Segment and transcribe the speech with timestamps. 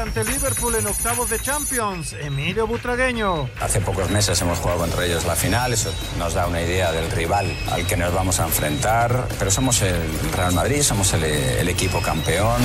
[0.00, 2.14] Ante Liverpool en octavos de Champions.
[2.14, 3.48] Emilio Butragueño.
[3.60, 7.10] Hace pocos meses hemos jugado contra ellos la final, eso nos da una idea del
[7.10, 10.00] rival al que nos vamos a enfrentar, pero somos el
[10.34, 12.62] Real Madrid, somos el equipo campeón.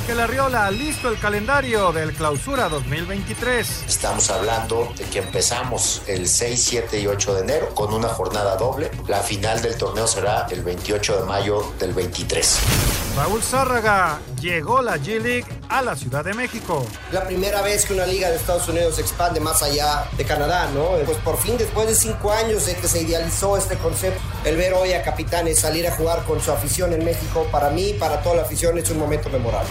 [0.00, 3.84] Mikel Arriola, listo el calendario del Clausura 2023.
[3.86, 8.56] Estamos hablando de que empezamos el 6, 7 y 8 de enero con una jornada
[8.56, 8.90] doble.
[9.08, 12.58] La final del torneo será el 28 de mayo del 23.
[13.16, 16.86] Raúl Zárraga, llegó la G-League a la Ciudad de México.
[17.12, 20.70] La primera vez que una liga de Estados Unidos se expande más allá de Canadá,
[20.72, 20.92] ¿no?
[21.04, 24.72] Pues por fin, después de cinco años de que se idealizó este concepto, el ver
[24.72, 28.36] hoy a capitanes salir a jugar con su afición en México, para mí, para toda
[28.36, 29.70] la afición, es un momento memorable.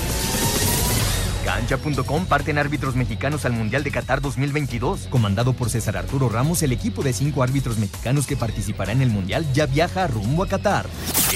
[1.53, 5.07] Cancha.com parten árbitros mexicanos al Mundial de Qatar 2022.
[5.09, 9.09] Comandado por César Arturo Ramos, el equipo de cinco árbitros mexicanos que participará en el
[9.09, 10.85] Mundial ya viaja rumbo a Qatar.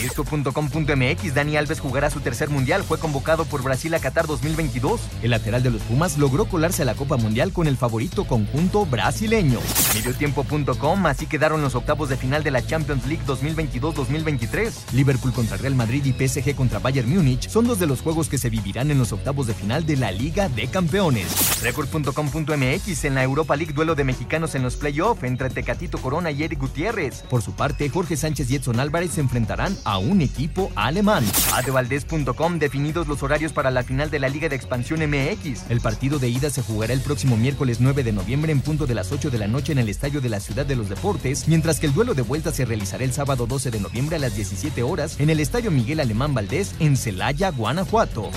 [0.02, 5.02] Esto.com.mx, Dani Alves jugará su tercer Mundial, fue convocado por Brasil a Qatar 2022.
[5.22, 8.86] El lateral de los Pumas logró colarse a la Copa Mundial con el favorito conjunto
[8.86, 9.60] brasileño.
[9.96, 14.94] Mediotiempo.com, así quedaron los octavos de final de la Champions League 2022-2023.
[14.94, 18.38] Liverpool contra Real Madrid y PSG contra Bayern Múnich son dos de los juegos que
[18.38, 21.62] se vivirán en los octavos de final de la Liga de Campeones.
[21.62, 26.44] Record.com.mx, en la Europa League duelo de mexicanos en los playoffs entre Tecatito Corona y
[26.44, 27.24] Eric Gutiérrez.
[27.30, 31.24] Por su parte, Jorge Sánchez y Edson Álvarez se enfrentarán a un equipo alemán.
[31.54, 35.70] Adevaldez.com, definidos los horarios para la final de la Liga de Expansión MX.
[35.70, 38.96] El partido de ida se jugará el próximo miércoles 9 de noviembre en punto de
[38.96, 41.80] las 8 de la noche en el Estadio de la Ciudad de los Deportes, mientras
[41.80, 44.84] que el duelo de vuelta se realizará el sábado 12 de noviembre a las 17
[44.84, 48.32] horas en el Estadio Miguel Alemán Valdés en Celaya, Guanajuato.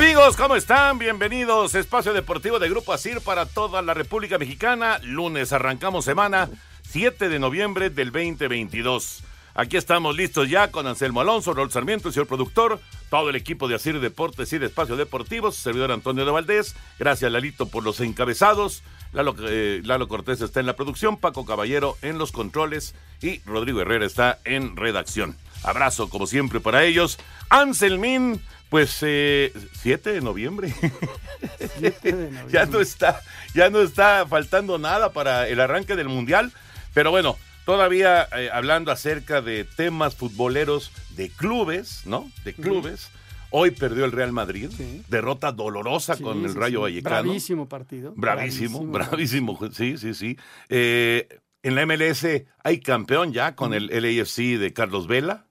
[0.00, 0.96] Amigos, ¿cómo están?
[0.96, 1.74] Bienvenidos.
[1.74, 5.00] Espacio Deportivo de Grupo Asir para toda la República Mexicana.
[5.02, 6.48] Lunes arrancamos semana
[6.88, 9.24] 7 de noviembre del 2022.
[9.56, 12.78] Aquí estamos listos ya con Anselmo Alonso, Rol Sarmiento, el señor productor,
[13.10, 16.76] todo el equipo de Asir Deportes y de Espacio Deportivo, servidor Antonio de Valdés.
[17.00, 18.84] Gracias, Lalito, por los encabezados.
[19.12, 23.80] Lalo, eh, Lalo Cortés está en la producción, Paco Caballero en los controles y Rodrigo
[23.80, 25.36] Herrera está en redacción.
[25.64, 27.18] Abrazo, como siempre, para ellos.
[27.50, 30.72] Anselmín, pues eh, 7 de noviembre.
[31.78, 32.44] 7 de noviembre.
[32.52, 33.20] ya no está,
[33.54, 36.52] ya no está faltando nada para el arranque del mundial.
[36.94, 42.30] Pero bueno, todavía eh, hablando acerca de temas futboleros de clubes, ¿no?
[42.44, 43.10] De clubes.
[43.50, 45.02] Hoy perdió el Real Madrid, Sí.
[45.08, 46.82] derrota dolorosa Sí, con el sí, Rayo.
[46.82, 47.22] Vallecano.
[47.22, 48.12] Bravísimo partido.
[48.14, 50.36] Bravísimo, bravísimo, sí, sí, sí.
[50.68, 51.26] Eh,
[51.62, 52.26] en la MLS
[52.62, 55.46] hay campeón ya con el LAFC de Carlos Vela.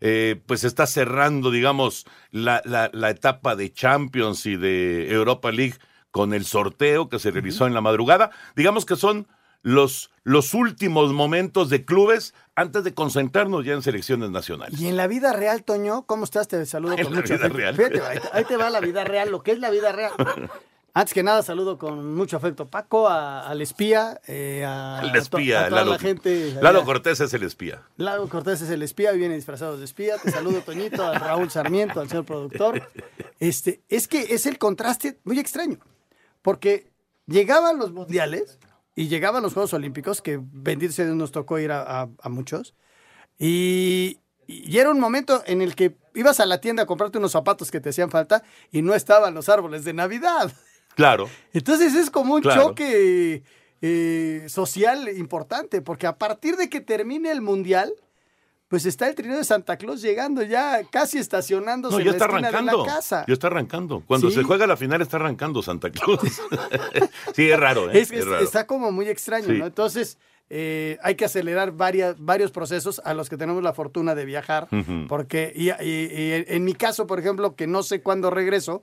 [0.00, 5.74] Eh, pues está cerrando, digamos, la, la- la etapa de Champions y de Europa League
[6.10, 8.30] con el sorteo que se realizó en la madrugada.
[8.54, 9.26] Digamos que son
[9.62, 14.80] los, los últimos momentos de clubes antes de concentrarnos ya en selecciones nacionales.
[14.80, 16.46] Y en la vida real, Toño, ¿cómo estás?
[16.48, 17.74] Te saludo En con mucho vida real.
[17.76, 18.00] Fíjate,
[18.32, 20.12] ahí te va la vida real, lo que es la vida real.
[20.98, 25.10] Antes que nada, saludo con mucho afecto a Paco, a- al espía, eh, a, El
[25.10, 26.54] a to- espía, a toda Lalo, la gente.
[26.62, 26.86] Lalo allá.
[26.86, 27.82] Cortés es el espía.
[27.98, 30.16] Lalo Cortés es el espía, viene disfrazado de espía.
[30.16, 32.82] Te saludo, Toñito, a Raúl Sarmiento, al señor productor.
[33.38, 35.78] Este, es que es el contraste muy extraño,
[36.40, 36.90] porque
[37.26, 38.58] llegaban los mundiales
[38.94, 42.72] y llegaban los Juegos Olímpicos, que bendito sea Dios nos tocó ir a muchos,
[43.38, 47.32] y y era un momento en el que ibas a la tienda a comprarte unos
[47.32, 50.52] zapatos que te hacían falta y no estaban los árboles de Navidad.
[50.96, 51.28] Claro.
[51.52, 52.62] Entonces es como un Claro.
[52.70, 53.42] choque
[53.82, 57.92] eh, social importante, porque a partir de que termine el Mundial,
[58.68, 62.16] pues está el trineo de Santa Claus llegando ya, casi estacionándose No, en ya la
[62.16, 62.82] está esquina arrancando.
[62.82, 63.24] de la casa.
[63.28, 64.02] Ya está arrancando.
[64.06, 64.36] Cuando Sí.
[64.36, 66.18] se juega la final está arrancando Santa Claus.
[67.34, 68.00] sí, es raro, ¿eh?
[68.00, 68.42] Es que Es es- raro.
[68.42, 69.52] está como muy extraño, Sí.
[69.58, 69.66] ¿no?
[69.66, 74.24] Entonces, eh, hay que acelerar varias, varios procesos a los que tenemos la fortuna de
[74.24, 74.68] viajar,
[75.06, 78.82] porque, y, y- y en mi caso, por ejemplo, que no sé cuándo regreso,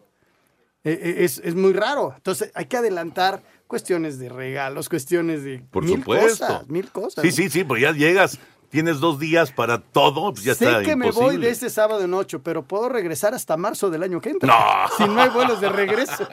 [0.83, 2.13] es, es muy raro.
[2.15, 6.45] Entonces, hay que adelantar cuestiones de regalos, cuestiones de Por mil supuesto.
[6.47, 7.21] cosas, mil cosas.
[7.24, 7.33] Sí, ¿no?
[7.35, 8.38] sí, sí, pues ya llegas,
[8.69, 12.03] tienes dos días para todo, pues ya sé está que me voy de este sábado
[12.03, 14.47] en ocho, pero puedo regresar hasta marzo del año que entra.
[14.47, 14.63] No.
[14.97, 16.27] Si no hay vuelos de regreso.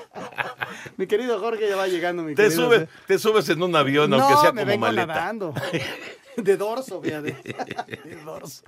[0.96, 2.64] mi querido Jorge ya va llegando, mi Te, querido.
[2.64, 5.06] subes, te subes en un avión, aunque no, sea me como vengo maleta.
[5.06, 5.54] nadando.
[6.42, 7.32] De dorso, fíjate.
[8.04, 8.62] De dorso.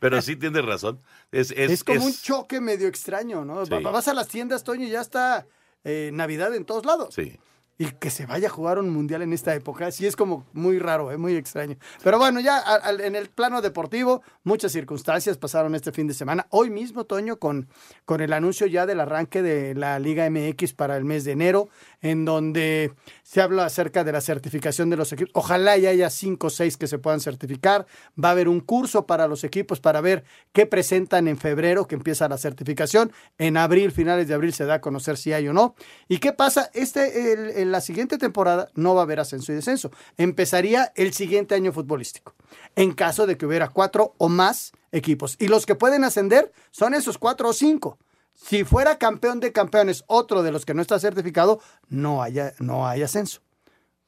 [0.00, 1.00] Pero sí tienes razón.
[1.30, 3.64] Es, es, Es, como es- un choque medio extraño, ¿no?
[3.66, 3.72] Sí.
[3.82, 5.46] Vas a las tiendas, Toño, y ya está
[5.84, 7.14] eh, Navidad en todos lados.
[7.14, 7.38] Sí.
[7.78, 10.78] Y que se vaya a jugar un mundial en esta época, sí es como muy
[10.78, 11.16] raro, ¿eh?
[11.16, 11.76] muy extraño.
[12.04, 16.46] Pero bueno, ya a- en el plano deportivo, muchas circunstancias pasaron este fin de semana.
[16.50, 17.68] Hoy mismo, Toño, con,
[18.04, 21.70] con el anuncio ya del arranque de la Liga MX para el mes de enero,
[22.02, 25.30] en donde se habla acerca de la certificación de los equipos.
[25.34, 27.86] Ojalá ya haya cinco o seis que se puedan certificar.
[28.22, 31.94] Va a haber un curso para los equipos para ver qué presentan en febrero, que
[31.94, 33.12] empieza la certificación.
[33.38, 35.74] En abril, finales de abril, se da a conocer si hay o no.
[36.08, 36.70] ¿Y qué pasa?
[36.74, 39.90] Este, el- en la siguiente temporada no va a haber ascenso y descenso.
[40.16, 42.34] Empezaría el siguiente año futbolístico.
[42.74, 45.36] En caso de que hubiera cuatro o más equipos.
[45.38, 47.98] Y los que pueden ascender son esos cuatro o cinco.
[48.34, 52.86] Si fuera campeón de campeones otro de los que no está certificado, no haya, no
[52.86, 53.40] hay ascenso.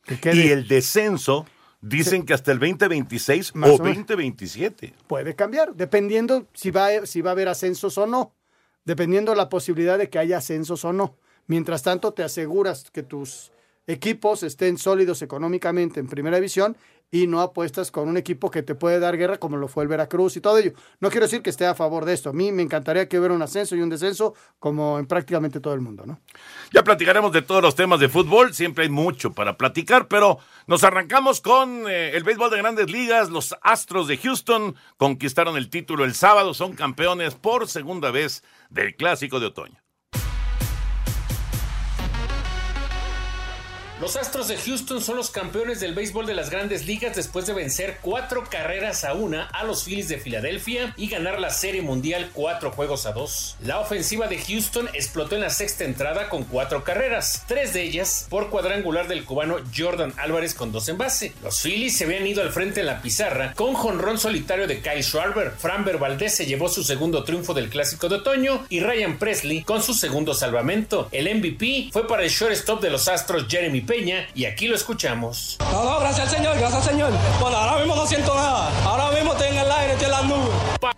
[0.03, 1.47] Que Y el descenso,
[1.81, 4.07] dicen que hasta el 2026 Más o o menos.
[4.07, 4.95] 2027.
[5.07, 8.35] puede cambiar, dependiendo si va, si va a haber ascensos o no,
[8.85, 11.17] dependiendo la posibilidad de que haya ascensos o no.
[11.47, 13.53] Mientras tanto, te aseguras que tus
[13.87, 16.77] equipos estén sólidos económicamente en primera división
[17.11, 19.89] y no apuestas con un equipo que te puede dar guerra como lo fue el
[19.89, 20.73] Veracruz y todo ello.
[21.01, 22.31] No quiero decir que esté a favor de esto.
[22.31, 25.75] A mí me encantaría que hubiera un ascenso y un descenso como en prácticamente todo
[25.75, 26.21] el mundo, ¿no?
[26.73, 30.83] Ya platicaremos de todos los temas de fútbol, siempre hay mucho para platicar, pero nos
[30.83, 33.31] arrancamos con eh, el béisbol de grandes ligas.
[33.31, 38.97] Los Astros de Houston conquistaron el título el sábado, son campeones por segunda vez del
[38.97, 39.84] Clásico de Otoño.
[44.05, 47.55] Los Astros de Houston son los campeones del béisbol de las grandes ligas después de
[47.55, 52.29] vencer cuatro carreras a una a los Phillies de Filadelfia y ganar la Serie Mundial
[52.35, 53.57] cuatro juegos a dos.
[53.63, 58.27] La ofensiva de Houston explotó en la sexta entrada con cuatro carreras, tres de ellas
[58.29, 61.33] por cuadrangular del cubano Jordan Álvarez con dos en base.
[61.43, 65.03] Los Phillies se habían ido al frente en la pizarra con jonrón solitario de Kyle
[65.03, 65.53] Schwarber.
[65.53, 69.83] Framber Valdez se llevó su segundo triunfo del Clásico de Otoño y Ryan Presley con
[69.83, 71.09] su segundo salvamento.
[71.11, 75.57] El MVP fue para el shortstop de los Astros Jeremy Peña y aquí lo escuchamos.
[75.71, 77.13] No, no, gracias al Señor, gracias al Señor.
[77.41, 78.73] Bueno, ahora mismo no siento nada.
[78.85, 80.94] Ahora mismo estoy en el aire, estoy en las nubes.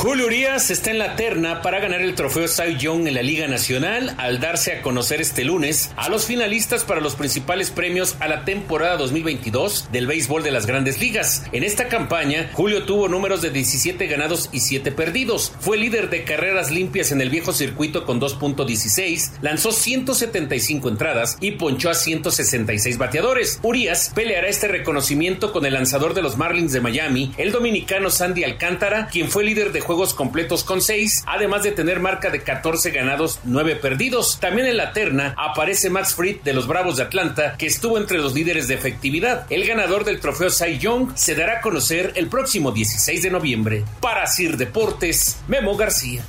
[0.00, 3.46] Julio Urias está en la terna para ganar el trofeo Cy Young en la Liga
[3.48, 8.26] Nacional al darse a conocer este lunes a los finalistas para los principales premios a
[8.26, 11.44] la temporada 2022 del béisbol de las grandes ligas.
[11.52, 15.52] En esta campaña, Julio tuvo números de 17 ganados y 7 perdidos.
[15.60, 21.50] Fue líder de carreras limpias en el viejo circuito con 2.16, lanzó 175 entradas y
[21.50, 23.60] ponchó a 166 bateadores.
[23.62, 28.44] Urias peleará este reconocimiento con el lanzador de los Marlins de Miami, el dominicano Sandy
[28.44, 32.92] Alcántara, quien fue líder de juegos completos con 6, además de tener marca de 14
[32.92, 34.38] ganados, 9 perdidos.
[34.38, 38.18] También en la terna aparece Max Fried de los Bravos de Atlanta, que estuvo entre
[38.18, 39.46] los líderes de efectividad.
[39.50, 43.84] El ganador del trofeo Cy Young se dará a conocer el próximo 16 de noviembre.
[44.00, 46.22] Para Sir Deportes, Memo García.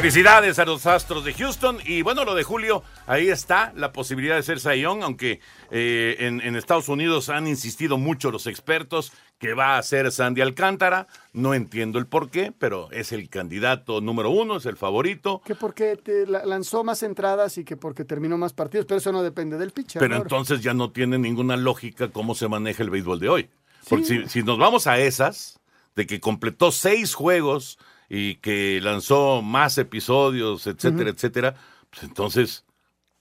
[0.00, 1.78] Felicidades a los Astros de Houston.
[1.84, 5.40] Y bueno, lo de Julio, ahí está la posibilidad de ser Sayón, aunque
[5.72, 10.40] eh, en, en Estados Unidos han insistido mucho los expertos que va a ser Sandy
[10.40, 11.08] Alcántara.
[11.32, 15.42] No entiendo el por qué, pero es el candidato número uno, es el favorito.
[15.44, 19.10] Que porque te la- lanzó más entradas y que porque terminó más partidos, pero eso
[19.10, 19.98] no depende del pitcher.
[19.98, 23.50] Pero entonces ya no tiene ninguna lógica cómo se maneja el béisbol de hoy.
[23.88, 25.58] Porque si, si nos vamos a esas,
[25.96, 31.54] de que completó seis juegos y que lanzó más episodios, etcétera, etcétera,
[31.90, 32.64] pues entonces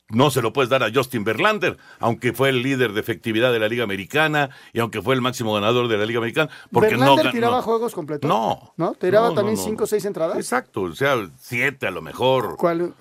[0.10, 3.60] no se lo puedes dar a Justin Verlander, aunque fue el líder de efectividad de
[3.60, 7.00] la Liga Americana y aunque fue el máximo ganador de la Liga Americana, porque no
[7.02, 7.62] Verlander ga- tiraba no.
[7.64, 8.30] juegos completos.
[8.30, 8.74] No.
[8.78, 8.94] ¿No?
[8.94, 10.38] Tiraba No, no, también no, cinco o seis entradas.
[10.38, 12.56] Exacto, o sea, siete a lo mejor.
[12.56, 12.94] ¿Cuál?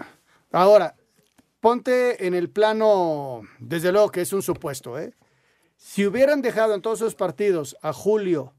[0.51, 0.97] Ahora,
[1.61, 5.15] ponte en el plano, desde luego que es un supuesto, ¿eh?
[5.77, 8.53] Si hubieran dejado en todos esos partidos a Julio,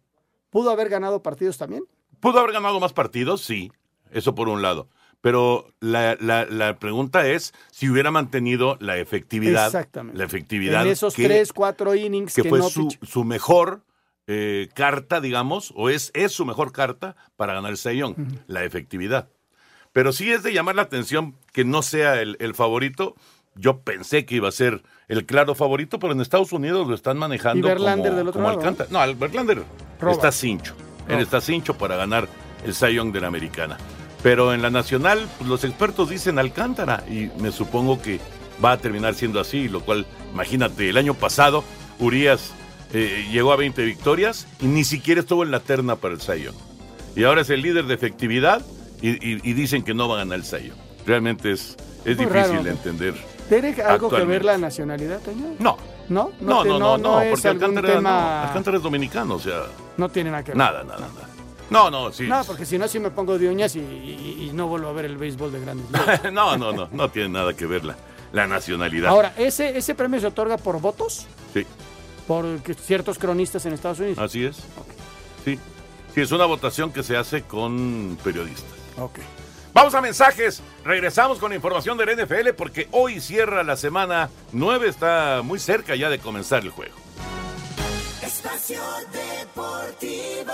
[0.50, 1.84] ¿pudo haber ganado partidos también?
[2.19, 3.41] ¿Pudo haber ganado más partidos?
[3.41, 3.71] Sí,
[4.12, 4.89] eso por un lado.
[5.21, 9.65] Pero la, la, la pregunta es si hubiera mantenido la efectividad.
[9.65, 10.17] Exactamente.
[10.17, 10.83] La efectividad.
[10.86, 13.81] En esos que- tres, cuatro innings que que, fue no su, su mejor
[14.27, 19.29] eh, carta, digamos, o es, es su mejor carta para ganar el Young, la efectividad.
[19.91, 23.15] Pero sí es de llamar la atención que no sea el, el favorito.
[23.55, 27.17] Yo pensé que iba a ser el claro favorito, pero en Estados Unidos lo están
[27.17, 28.89] manejando Y como, del otro como lado, Alcántara.
[28.91, 29.63] No, Verlander
[30.12, 30.75] está cincho.
[31.09, 32.27] Él está cincho para ganar
[32.65, 33.77] el Young de la americana.
[34.23, 38.19] Pero en la nacional, pues, los expertos dicen Alcántara y me supongo que
[38.63, 41.63] va a terminar siendo así, lo cual, imagínate, el año pasado
[41.99, 42.51] Urias
[42.93, 46.55] eh, llegó a 20 victorias y ni siquiera estuvo en la terna para el Young.
[47.15, 48.65] Y ahora es el líder de efectividad
[49.01, 50.77] y, y- y dicen que no va a ganar el Young.
[51.05, 52.63] Realmente es, es Muy difícil raro.
[52.63, 53.13] de entender.
[53.49, 55.21] ¿Tiene algo que ver la nacionalidad?
[55.59, 55.77] No.
[56.09, 56.31] ¿No?
[56.39, 58.43] No, te- no, no, no, es porque Alcántara, no, tema...
[58.47, 59.63] Alcántara es dominicano, o sea,
[59.97, 60.57] No tiene nada que ver.
[60.57, 61.27] nada, nada, nada.
[61.69, 62.27] No, no, sí.
[62.27, 64.93] No, porque si no, sí me pongo de uñas y, y- y no vuelvo a
[64.93, 65.85] ver el béisbol de grandes
[66.31, 67.95] no, no, no, no tiene nada que ver la,
[68.31, 69.09] la nacionalidad.
[69.09, 71.25] Ahora, ¿ese, ¿ese premio se otorga por votos?
[71.53, 71.65] Sí,
[72.25, 72.45] Por
[72.81, 74.17] ciertos cronistas en Estados Unidos.
[74.19, 74.57] así es.
[75.43, 75.59] Sí.
[76.15, 78.71] Sí, es una votación que se hace con periodistas.
[78.97, 79.19] Ok.
[79.77, 80.63] Vamos a mensajes.
[80.84, 84.89] Regresamos con información del NFL porque hoy cierra la semana 9.
[84.89, 86.96] Está muy cerca ya de comenzar el juego.
[88.24, 88.81] Espacio
[89.13, 90.53] Deportivo.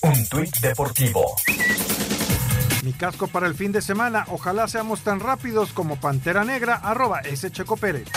[0.00, 1.36] Un tuit deportivo.
[2.82, 4.24] Mi casco para el fin de semana.
[4.28, 8.08] Ojalá seamos tan rápidos como Pantera Negra, arroba ese Checo Pérez.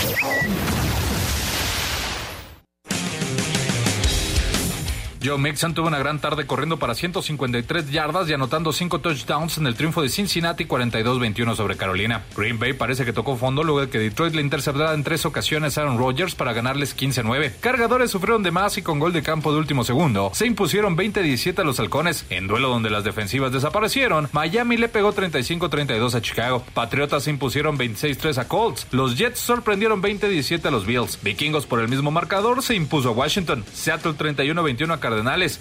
[5.24, 9.68] Joe Mixon tuvo una gran tarde corriendo para 153 yardas y anotando 5 touchdowns en
[9.68, 12.24] el triunfo de Cincinnati 42-21 sobre Carolina.
[12.36, 15.78] Green Bay parece que tocó fondo luego de que Detroit le interceptara en tres ocasiones
[15.78, 17.54] a Aaron Rodgers para ganarles 15-9.
[17.62, 21.58] Cargadores sufrieron de más y con gol de campo de último segundo se impusieron 20-17
[21.58, 22.26] a los halcones.
[22.30, 26.66] En duelo donde las defensivas desaparecieron, Miami le pegó 35-32 a Chicago.
[26.74, 28.88] Patriotas se impusieron 26-3 a Colts.
[28.92, 31.18] Los Jets sorprendieron 20-17 a los Bills.
[31.24, 33.64] Vikingos por el mismo marcador se impuso a Washington.
[33.72, 35.00] Seattle 31-21 a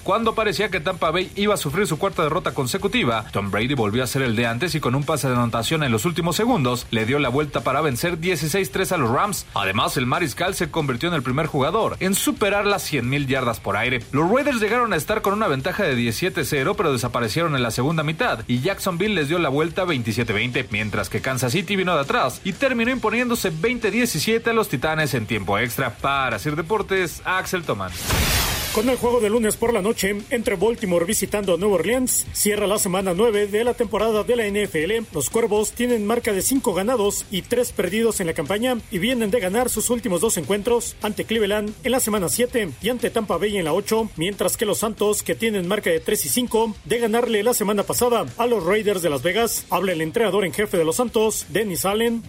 [0.02, 4.02] Cuando parecía que Tampa Bay iba a sufrir su cuarta derrota consecutiva, Tom Brady volvió
[4.02, 6.86] a ser el de antes y con un pase de anotación en los últimos segundos
[6.90, 9.46] le dio la vuelta para vencer 16-3 a los Rams.
[9.54, 13.76] Además, el mariscal se convirtió en el primer jugador en superar las 100.000 yardas por
[13.76, 14.02] aire.
[14.12, 18.02] Los Raiders llegaron a estar con una ventaja de 17-0, pero desaparecieron en la segunda
[18.02, 22.40] mitad y Jacksonville les dio la vuelta 27-20, mientras que Kansas City vino de atrás
[22.44, 25.94] y terminó imponiéndose 20-17 a los Titanes en tiempo extra.
[25.96, 28.61] Para Sir Deportes, Axel Tomás.
[28.74, 32.66] Con el juego de lunes por la noche entre Baltimore visitando a Nueva Orleans, cierra
[32.66, 35.12] la semana 9 de la temporada de la NFL.
[35.12, 39.30] Los Cuervos tienen marca de 5 ganados y 3 perdidos en la campaña y vienen
[39.30, 43.36] de ganar sus últimos dos encuentros ante Cleveland en la semana 7 y ante Tampa
[43.36, 46.74] Bay en la 8, mientras que los Santos, que tienen marca de 3 y 5,
[46.86, 49.66] de ganarle la semana pasada a los Raiders de Las Vegas.
[49.68, 52.22] Habla el entrenador en jefe de los Santos, Dennis Allen.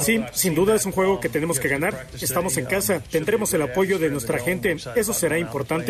[0.00, 2.06] Sí, sin duda es un juego que tenemos que ganar.
[2.18, 4.74] Estamos en casa, tendremos el apoyo de nuestra gente.
[4.96, 5.89] Eso será importante.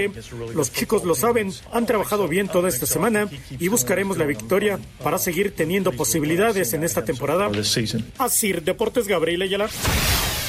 [0.55, 3.29] Los chicos lo saben, han trabajado bien toda esta semana
[3.59, 7.51] y buscaremos la victoria para seguir teniendo posibilidades en esta temporada.
[8.19, 9.69] Así, Deportes Gabriel Ayala.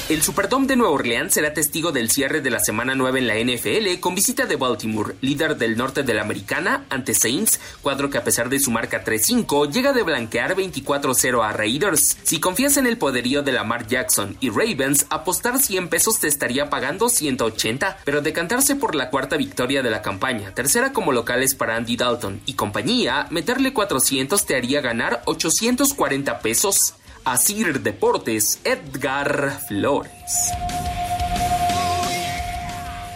[0.09, 3.35] El Superdome de Nueva Orleans será testigo del cierre de la semana 9 en la
[3.35, 8.17] NFL con visita de Baltimore, líder del norte de la americana, ante Saints, cuadro que
[8.17, 12.17] a pesar de su marca 3-5 llega de blanquear 24-0 a Raiders.
[12.23, 16.69] Si confías en el poderío de Lamar Jackson y Ravens, apostar 100 pesos te estaría
[16.69, 21.77] pagando 180, pero decantarse por la cuarta victoria de la campaña, tercera como locales para
[21.77, 26.95] Andy Dalton y compañía, meterle 400 te haría ganar 840 pesos.
[27.23, 30.51] Asir Deportes, Edgar Flores.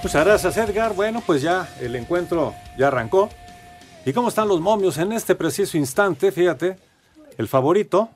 [0.03, 0.93] Muchas gracias, Edgar.
[0.93, 3.29] Bueno, pues ya el encuentro ya arrancó.
[4.05, 6.31] ¿Y cómo están los momios en este preciso instante?
[6.31, 6.77] Fíjate,
[7.39, 8.09] el favorito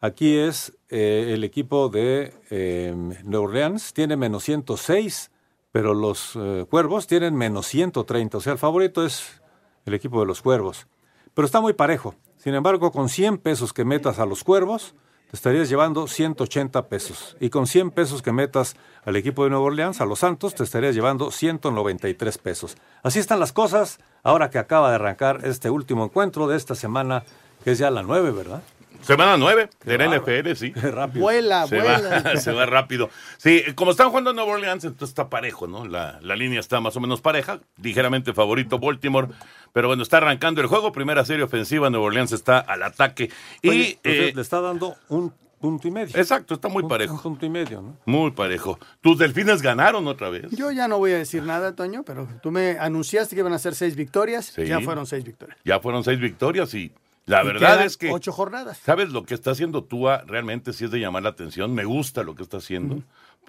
[0.00, 2.92] aquí es eh, el equipo de eh,
[3.22, 5.30] New Orleans, tiene menos 106,
[5.70, 8.38] pero los eh, Cuervos tienen menos 130.
[8.38, 9.40] O sea, el favorito es
[9.86, 10.88] el equipo de los Cuervos.
[11.34, 12.16] Pero está muy parejo.
[12.36, 14.96] Sin embargo, con 100 pesos que metas a los Cuervos,
[15.30, 17.36] te estarías llevando 180 pesos.
[17.38, 20.64] Y con 100 pesos que metas al equipo de Nueva Orleans, a los Santos, te
[20.64, 22.76] estarías llevando 193 pesos.
[23.02, 27.24] Así están las cosas ahora que acaba de arrancar este último encuentro de esta semana,
[27.62, 28.62] que es ya la 9, ¿verdad?
[29.02, 30.72] Semana 9 de la NFL, sí.
[30.74, 31.22] rápido.
[31.22, 32.22] Vuela, se vuela.
[32.22, 33.08] Va, se va rápido.
[33.38, 35.86] Sí, como están jugando en Nueva Orleans, entonces está parejo, ¿no?
[35.86, 37.60] La, la línea está más o menos pareja.
[37.82, 39.28] Ligeramente favorito Baltimore.
[39.72, 40.92] Pero bueno, está arrancando el juego.
[40.92, 41.88] Primera serie ofensiva.
[41.90, 43.30] Nueva Orleans está al ataque.
[43.62, 46.16] Y Oye, pues, eh, le está dando un punto y medio.
[46.16, 47.14] Exacto, está muy Un- parejo.
[47.14, 47.96] Un punto y medio, ¿no?
[48.04, 48.78] Muy parejo.
[49.00, 50.50] Tus delfines ganaron otra vez.
[50.50, 53.58] Yo ya no voy a decir nada, Toño, pero tú me anunciaste que iban a
[53.58, 54.46] ser seis victorias.
[54.54, 54.66] Sí.
[54.66, 55.58] Ya fueron seis victorias.
[55.64, 56.92] Ya fueron seis victorias y
[57.28, 58.10] la verdad es que.
[58.10, 58.78] Ocho jornadas.
[58.78, 60.24] ¿Sabes lo que está haciendo Tua?
[60.26, 61.74] Realmente sí es de llamar la atención.
[61.74, 63.02] Me gusta lo que está haciendo.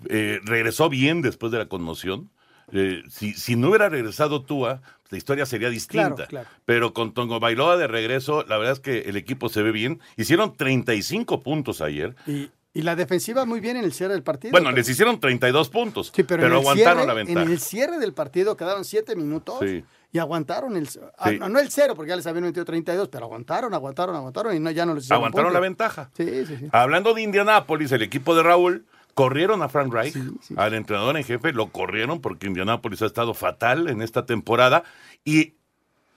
[0.07, 2.29] Eh, regresó bien después de la conmoción.
[2.71, 6.15] Eh, si, si no hubiera regresado Tua, la historia sería distinta.
[6.15, 6.49] Claro, claro.
[6.65, 9.99] Pero con Tongo Bailoa de regreso, la verdad es que el equipo se ve bien.
[10.17, 12.15] Hicieron 35 puntos ayer.
[12.27, 14.51] Y, y la defensiva muy bien en el cierre del partido.
[14.51, 17.41] Bueno, les hicieron 32 puntos, Sí, pero, pero, aguantaron cierre- la ventaja.
[17.43, 19.83] En el cierre del partido quedaron siete minutos Sí.
[20.11, 20.87] y aguantaron el.
[21.17, 21.39] ah, Sí.
[21.39, 24.69] no el cero, porque ya les habían metido 32, pero aguantaron, aguantaron, aguantaron y no,
[24.71, 26.11] ya no les hicieron Aguantaron la ventaja.
[26.15, 26.67] Sí, sí, sí.
[26.71, 28.85] Hablando de Indianápolis, el equipo de Raúl
[29.15, 30.15] corrieron a Frank Reich,
[30.55, 34.83] al entrenador en jefe, lo corrieron porque Indianápolis ha estado fatal en esta temporada
[35.25, 35.55] y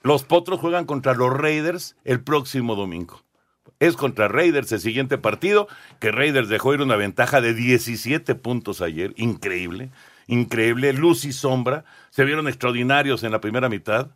[0.03, 3.21] los Potros juegan contra los Raiders el próximo domingo.
[3.83, 5.67] Es contra Raiders el siguiente partido,
[5.99, 9.89] que Raiders dejó ir una ventaja de 17 puntos ayer, increíble,
[10.27, 14.11] increíble, luz y sombra, se vieron extraordinarios en la primera mitad,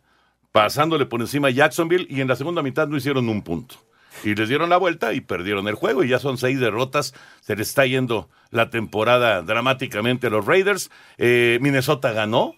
[0.52, 3.74] pasándole por encima a Jacksonville y en la segunda mitad no hicieron un punto.
[4.24, 7.12] Y les dieron la vuelta y perdieron el juego y ya son seis derrotas.
[7.42, 10.90] Se les está yendo la temporada dramáticamente a los Raiders.
[11.18, 12.54] Eh, Minnesota ganó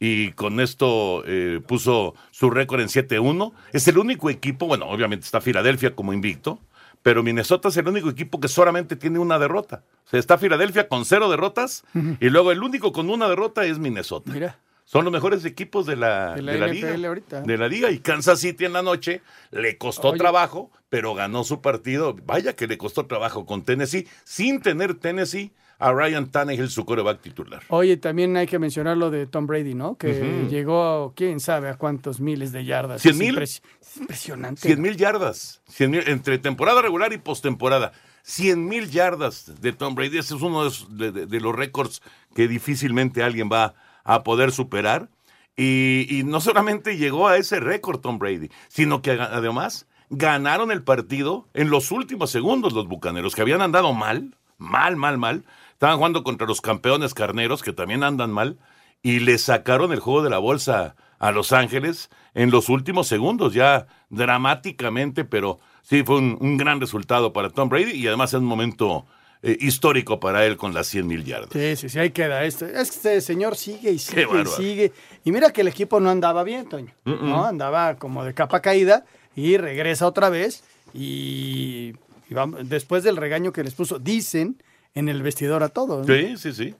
[0.00, 3.52] y con esto eh, puso su récord en 7-1.
[3.72, 6.60] Es el único equipo, bueno, obviamente está Filadelfia como invicto,
[7.02, 9.82] pero Minnesota es el único equipo que solamente tiene una derrota.
[10.06, 11.84] O sea, está Filadelfia con cero derrotas
[12.20, 14.32] y luego el único con una derrota es Minnesota.
[14.32, 14.58] Mira.
[14.84, 17.08] Son los mejores equipos de la, De la de la liga.
[17.08, 17.42] ahorita.
[17.42, 17.90] De la liga.
[17.90, 20.18] Y Kansas City en la noche le costó Oye.
[20.18, 22.16] trabajo, pero ganó su partido.
[22.24, 27.20] Vaya que le costó trabajo con Tennessee, sin tener Tennessee a Ryan Tannehill, su coreback
[27.20, 27.62] titular.
[27.68, 29.96] Oye, también hay que mencionar lo de Tom Brady, ¿no?
[29.96, 30.10] Que
[30.42, 30.48] Ujú.
[30.50, 33.00] llegó, quién sabe a cuántos miles de yardas.
[33.02, 33.38] ¿Cien mil?
[33.38, 33.62] es
[33.98, 34.60] impresionante.
[34.62, 35.62] 100 mil yardas.
[35.68, 37.92] 100 mil, entre temporada regular y postemporada.
[38.22, 40.18] 100 mil yardas de Tom Brady.
[40.18, 42.02] Ese es uno de, esos- de- de- de los récords
[42.34, 45.08] que difícilmente alguien va a poder superar.
[45.56, 50.82] Y, y no solamente llegó a ese récord Tom Brady, sino que además ganaron el
[50.82, 55.44] partido en los últimos segundos los Bucaneros, que habían andado mal, mal, mal, mal.
[55.78, 58.58] Estaban jugando contra los campeones carneros, que también andan mal,
[59.00, 63.54] y le sacaron el juego de la bolsa a Los Ángeles en los últimos segundos,
[63.54, 68.40] ya dramáticamente, pero sí fue un, un gran resultado para Tom Brady y además es
[68.40, 69.06] un momento
[69.42, 71.50] eh, histórico para él con las 100 mil yardas.
[71.52, 72.66] Sí, sí, sí, ahí queda esto.
[72.66, 74.92] Es que este señor sigue y sigue y sigue.
[75.24, 76.92] Y mira que el equipo no andaba bien, Toño.
[77.04, 77.44] ¿no?
[77.44, 79.04] Andaba como de capa caída
[79.36, 80.64] y regresa otra vez.
[80.92, 81.94] Y,
[82.28, 84.60] y vamos- después del regaño que les puso, dicen
[84.94, 86.06] en el vestidor a todos.
[86.06, 86.14] ¿no?
[86.14, 86.74] Sí, sí, sí.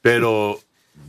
[0.00, 0.58] Pero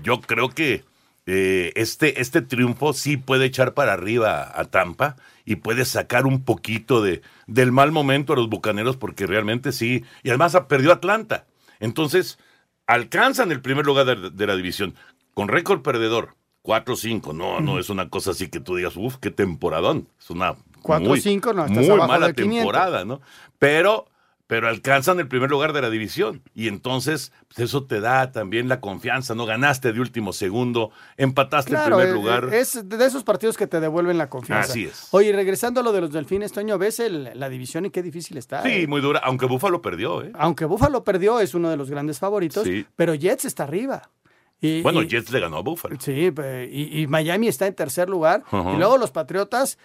[0.03, 0.83] yo creo que
[1.25, 6.43] eh, este, este triunfo sí puede echar para arriba a Tampa y puede sacar un
[6.43, 10.03] poquito de, del mal momento a los Bucaneros porque realmente sí.
[10.23, 11.45] Y además ah, perdió Atlanta.
[11.79, 12.39] Entonces,
[12.85, 14.95] alcanzan el primer lugar de, de la división
[15.33, 16.35] con récord perdedor.
[16.67, 20.09] 4-5, no, no es una cosa así que tú digas, uff, qué temporadón.
[20.19, 22.57] Es una 4-5, no, estás muy abajo mala de 500.
[22.57, 23.21] temporada, ¿no?
[23.57, 24.07] Pero,
[24.47, 26.41] pero alcanzan el primer lugar de la división.
[26.53, 29.45] Y entonces, pues eso te da también la confianza, ¿no?
[29.45, 32.53] Ganaste de último segundo, empataste Claro, el primer eh, lugar.
[32.53, 34.71] es de esos partidos que te devuelven la confianza.
[34.71, 35.09] Así es.
[35.11, 38.37] Oye, regresando a lo de los delfines, Toño, ¿ves el- la división y qué difícil
[38.37, 38.63] está?
[38.63, 38.87] Sí, eh?
[38.87, 40.31] muy dura, aunque Búfalo perdió, ¿eh?
[40.35, 42.85] Aunque Buffalo perdió, es uno de los grandes favoritos, Sí.
[42.95, 44.09] pero Jets está arriba.
[44.59, 45.95] Y, Bueno, y- Jets le ganó a Búfalo.
[45.99, 46.31] Sí,
[46.71, 48.43] y, y Miami está en tercer lugar.
[48.51, 49.77] Y luego los Patriotas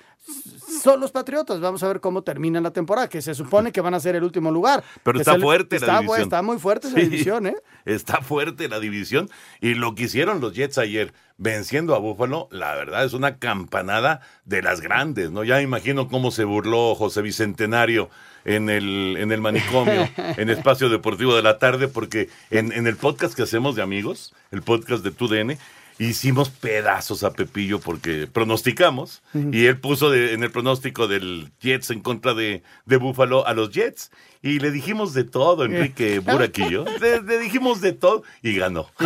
[0.82, 1.60] son los Patriotas.
[1.60, 4.24] Vamos a ver cómo termina la temporada, que se supone que van a ser el
[4.24, 4.82] último lugar.
[5.02, 6.22] Pero está el- fuerte está, la división.
[6.22, 7.56] Está muy fuerte esa Sí, división, ¿eh?
[7.84, 9.28] Está fuerte la división.
[9.60, 14.20] Y lo que hicieron los Jets ayer, venciendo a Búfalo, la verdad es una campanada
[14.44, 15.44] de las grandes, ¿no?
[15.44, 18.10] Ya imagino cómo se burló José Bicentenario
[18.44, 22.96] en el, en el manicomio, en Espacio Deportivo de la Tarde, porque en, en el
[22.96, 25.58] podcast que hacemos de amigos, el podcast de TUDN,
[26.06, 31.90] hicimos pedazos a Pepillo porque pronosticamos y él puso de- en el pronóstico del Jets
[31.90, 34.10] en contra de, de Búfalo a los Jets
[34.42, 36.20] y le dijimos de todo, Enrique
[36.70, 38.88] yo, le, le dijimos de todo y ganó.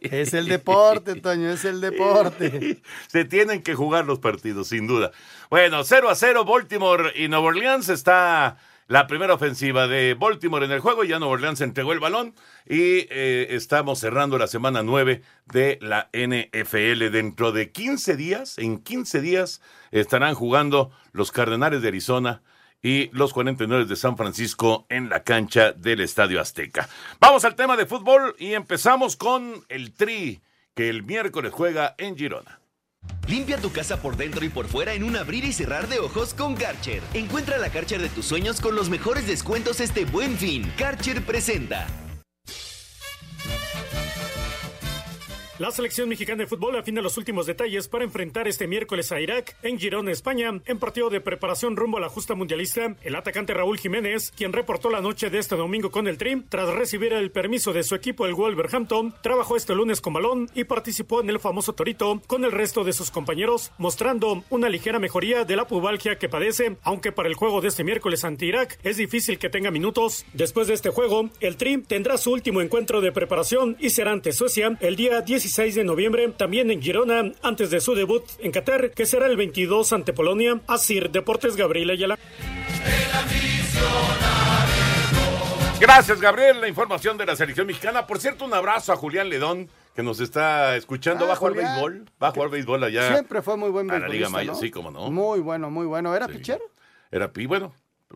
[0.00, 2.78] Es el deporte, Toño, es el deporte.
[3.08, 5.10] Se tienen que jugar los partidos, sin duda.
[5.50, 7.88] Bueno, 0 a 0, Baltimore y Nueva Orleans.
[7.88, 8.56] Está
[8.88, 11.04] la primera ofensiva de Baltimore en el juego.
[11.04, 12.34] Ya Nueva Orleans entregó el balón.
[12.66, 17.10] Y eh, estamos cerrando la semana 9 de la NFL.
[17.10, 22.42] Dentro de 15 días, en 15 días, estarán jugando los Cardenales de Arizona
[22.82, 26.88] y los 49 de San Francisco en la cancha del Estadio Azteca.
[27.18, 30.42] Vamos al tema de fútbol y empezamos con el Tri,
[30.74, 32.60] que el miércoles juega en Girona.
[33.26, 36.32] Limpia tu casa por dentro y por fuera en un abrir y cerrar de ojos
[36.32, 37.02] con Karcher.
[37.14, 40.72] Encuentra la Karcher de tus sueños con los mejores descuentos este buen fin.
[40.78, 41.86] Karcher presenta.
[45.58, 49.56] La selección mexicana de fútbol afina los últimos detalles para enfrentar este miércoles a Irak
[49.62, 52.94] en Girona, España, en partido de preparación rumbo a la justa mundialista.
[53.02, 56.68] El atacante Raúl Jiménez, quien reportó la noche de este domingo con el Trim, tras
[56.68, 61.22] recibir el permiso de su equipo, el Wolverhampton, trabajó este lunes con balón y participó
[61.22, 65.56] en el famoso Torito con el resto de sus compañeros, mostrando una ligera mejoría de
[65.56, 69.38] la pubalgia que padece, aunque para el juego de este miércoles ante Irak es difícil
[69.38, 70.26] que tenga minutos.
[70.34, 74.34] Después de este juego, el Trim tendrá su último encuentro de preparación y será ante
[74.34, 78.90] Suecia el día 16 de noviembre, también en Girona, antes de su debut en Qatar,
[78.90, 80.60] que será el 22 ante Polonia.
[80.66, 82.18] Asir Deportes Gabriel Ayala.
[85.78, 86.60] Gracias, Gabriel.
[86.60, 88.08] La información de la selección mexicana.
[88.08, 91.26] Por cierto, un abrazo a Julián Ledón, que nos está escuchando.
[91.26, 91.72] Ah, bajo al Julián.
[91.74, 92.10] béisbol.
[92.18, 93.12] Bajo al béisbol allá.
[93.12, 94.58] Siempre fue muy buen A la Liga Maya, ¿no?
[94.58, 95.12] sí, como no.
[95.12, 96.12] Muy bueno, muy bueno.
[96.16, 96.60] ¿Era pitcher?
[97.12, 97.72] Era pi, bueno,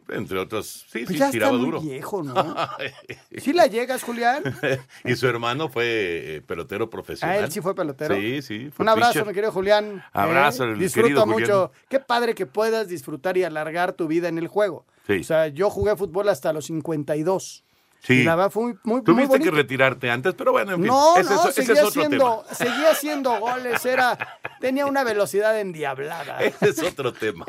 [0.09, 0.87] entre otros.
[0.89, 1.81] Sí, Pues sí, ya está tiraba muy duro.
[1.81, 2.35] viejo, ¿no?
[3.39, 4.43] ¿Sí la llegas, Julián?
[5.05, 7.45] y su hermano fue eh, pelotero Ah, profesional.
[7.45, 8.15] él sí fue pelotero.
[8.15, 8.71] Sí, sí.
[8.79, 9.27] Un abrazo, pitcher.
[9.27, 10.03] mi querido Julián.
[10.13, 11.69] Abrazo, Eh, Disfruta mucho.
[11.69, 11.87] Julián.
[11.89, 14.87] Qué padre que puedas disfrutar y alargar tu vida en el juego.
[15.07, 15.19] Sí.
[15.21, 17.65] O sea, yo jugué fútbol hasta los 52.
[18.01, 18.15] Sí.
[18.15, 20.87] Y la verdad fue muy, muy, muy Tuviste que retirarte antes, pero bueno, en fin.
[20.87, 22.55] No, ese, no, es, ese seguía es otro haciendo, tema.
[22.55, 26.39] seguía haciendo goles, era, tenía una velocidad endiablada.
[26.41, 27.45] Ese es otro tema.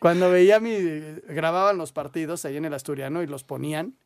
[0.00, 0.76] Cuando veía mi,
[1.28, 3.96] grababan los partidos ahí en el Asturiano y los ponían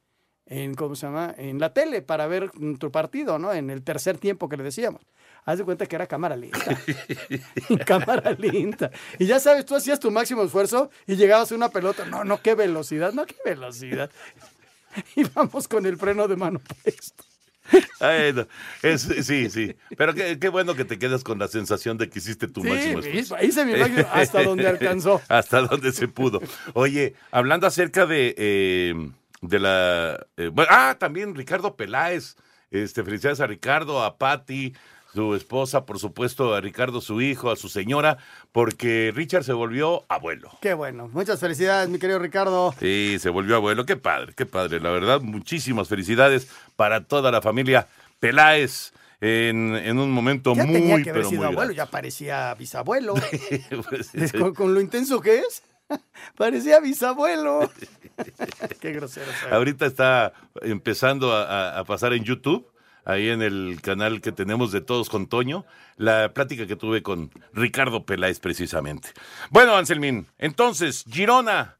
[0.46, 1.34] en, ¿cómo se llama?
[1.38, 3.52] En la tele para ver tu partido, ¿no?
[3.52, 5.02] En el tercer tiempo que le decíamos.
[5.44, 6.58] Haz de cuenta que era cámara lenta.
[7.86, 8.90] cámara lenta.
[9.18, 12.04] Y ya sabes, tú hacías tu máximo esfuerzo y llegabas a una pelota.
[12.06, 14.10] No, no, qué velocidad, no, qué velocidad.
[15.16, 17.24] Y vamos con el freno de mano puesto.
[18.00, 18.46] Ay, no,
[18.82, 19.74] es- sí, sí.
[19.96, 22.68] Pero qué, qué bueno que te quedas con la sensación de que hiciste tu Sí,
[22.68, 23.36] máximo esfuerzo.
[23.42, 25.22] hice mi máximo hasta donde alcanzó.
[25.28, 26.40] hasta donde se pudo.
[26.74, 28.94] Oye, hablando acerca de, eh,
[29.42, 30.26] de la...
[30.36, 32.36] eh, bueno, ah, también Ricardo Peláez.
[32.70, 34.74] Este, felicidades a Ricardo, a Patti,
[35.14, 38.18] su esposa, por supuesto, a Ricardo, su hijo, a su señora,
[38.50, 40.50] porque Richard se volvió abuelo.
[40.60, 41.08] Qué bueno.
[41.12, 42.74] Muchas felicidades, mi querido Ricardo.
[42.80, 43.84] Sí, se volvió abuelo.
[43.84, 44.80] Qué padre, qué padre.
[44.80, 47.88] La verdad, muchísimas felicidades para toda la familia
[48.20, 51.86] Peláez en, en un momento Ya muy, tenía que haber pero sido muy abuelo, ya
[51.86, 53.14] parecía bisabuelo.
[53.88, 55.62] Pues, sí, con, con lo intenso que es,
[56.36, 57.70] parecía bisabuelo.
[58.80, 59.26] Qué grosero.
[59.50, 62.71] Ahorita está empezando a pasar en YouTube,
[63.04, 65.64] ahí en el canal que tenemos de Todos con Toño,
[65.96, 69.10] la plática que tuve con Ricardo Peláez precisamente.
[69.50, 71.78] Bueno, Anselmín, entonces, Girona,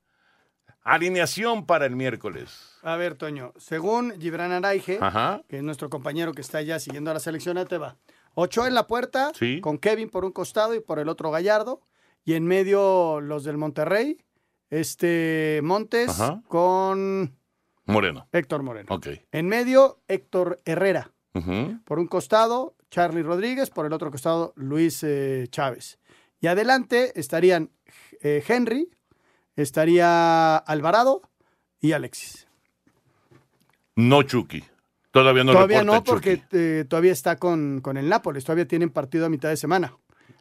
[0.82, 2.78] alineación para el miércoles.
[2.82, 5.42] A ver, Toño, según Gibran Araige, Ajá.
[5.48, 7.96] que es nuestro compañero que está ya siguiendo a la selección, te va.
[8.34, 9.60] Ocho en la puerta, Sí.
[9.60, 11.82] con Kevin por un costado y por el otro Gallardo.
[12.24, 14.16] Y en medio los del Monterrey,
[14.70, 16.40] este Montes Ajá.
[16.48, 17.36] con
[17.92, 18.28] Moreno.
[18.32, 18.86] Héctor Moreno.
[18.90, 19.08] Ok.
[19.30, 21.12] En medio, Héctor Herrera.
[21.84, 25.98] Por un costado, Charlie Rodríguez, por el otro costado, Luis eh, Chávez.
[26.40, 27.70] Y adelante estarían
[28.20, 28.90] eh, Henry,
[29.56, 31.22] estaría Alvarado
[31.80, 32.48] y Alexis.
[33.96, 34.64] No Chucky.
[35.10, 39.26] Todavía no todavía no, porque eh, todavía está con, con el Nápoles, todavía tienen partido
[39.26, 39.94] a mitad de semana.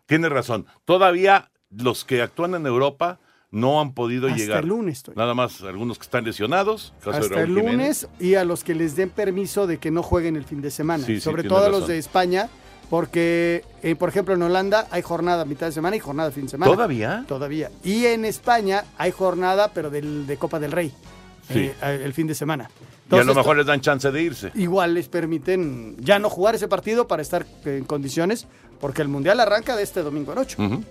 [0.05, 0.65] Tiene razón.
[0.85, 3.19] Todavía los que actúan en Europa
[3.51, 4.63] no han podido Hasta llegar.
[4.63, 5.03] el lunes.
[5.15, 6.93] Nada más algunos que están lesionados.
[7.03, 7.71] caso de Hasta el Jiménez.
[7.73, 10.71] lunes y a los que les den permiso de que no jueguen el fin de
[10.71, 12.49] semana, Sí, sobre todo a los de España,
[12.89, 16.43] porque, eh, por ejemplo, en Holanda hay jornada a mitad de semana y jornada fin
[16.43, 16.71] de semana.
[16.71, 17.25] ¿Todavía?
[17.27, 17.71] Todavía.
[17.83, 20.91] Y en España hay jornada, pero del, de Copa del Rey,
[21.47, 21.71] Sí.
[21.81, 22.69] eh, el fin de semana.
[23.09, 24.51] y a lo Entonces, mejor les dan chance de irse.
[24.55, 28.47] Igual les permiten ya no jugar ese partido para estar en condiciones,
[28.79, 30.55] porque el Mundial arranca de este domingo noche.
[30.61, 30.81] Ujú.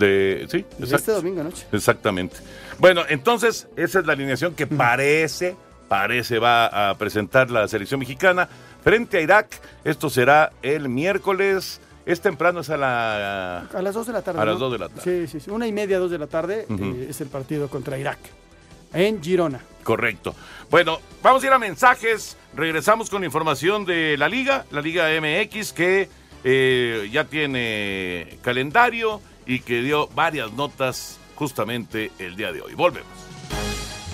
[0.00, 0.96] De, sí, exacto.
[0.96, 1.66] este domingo noche.
[1.72, 2.36] Exactamente.
[2.78, 5.56] Bueno, entonces, esa es la alineación que parece,
[5.88, 8.48] parece va a presentar la selección mexicana
[8.82, 9.60] frente a Irak.
[9.84, 11.82] Esto será el miércoles.
[12.06, 13.58] Es temprano, es a la...
[13.72, 14.40] A las 2 de la tarde.
[14.40, 14.60] A las ¿no?
[14.60, 15.26] 2 de la tarde.
[15.26, 15.50] Sí, sí, sí.
[15.50, 18.18] Una y media, dos de la tarde eh, es el partido contra Irak.
[18.94, 19.60] En Girona.
[19.84, 20.34] Correcto.
[20.70, 22.38] Bueno, vamos a ir a mensajes.
[22.54, 26.08] Regresamos con información de la Liga, la Liga MX, que
[26.42, 32.74] eh, ya tiene calendario y que dio varias notas justamente el día de hoy.
[32.74, 33.10] Volvemos.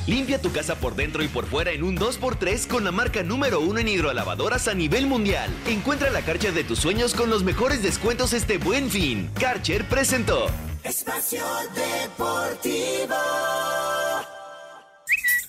[0.07, 3.61] Limpia tu casa por dentro y por fuera en un 2x3 con la marca número
[3.61, 5.51] uno en hidrolavadoras a nivel mundial.
[5.67, 9.31] Encuentra la Karcher de tus sueños con los mejores descuentos este buen fin.
[9.39, 10.47] Karcher presentó.
[10.85, 11.45] Espacio
[11.75, 13.17] Deportivo.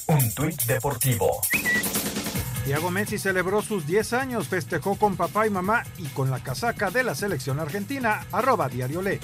[0.08, 1.42] Un tuit deportivo.
[2.68, 6.92] Santiago Messi celebró sus 10 años, festejó con papá y mamá y con la casaca
[6.92, 9.22] de la selección argentina, arroba diario Le.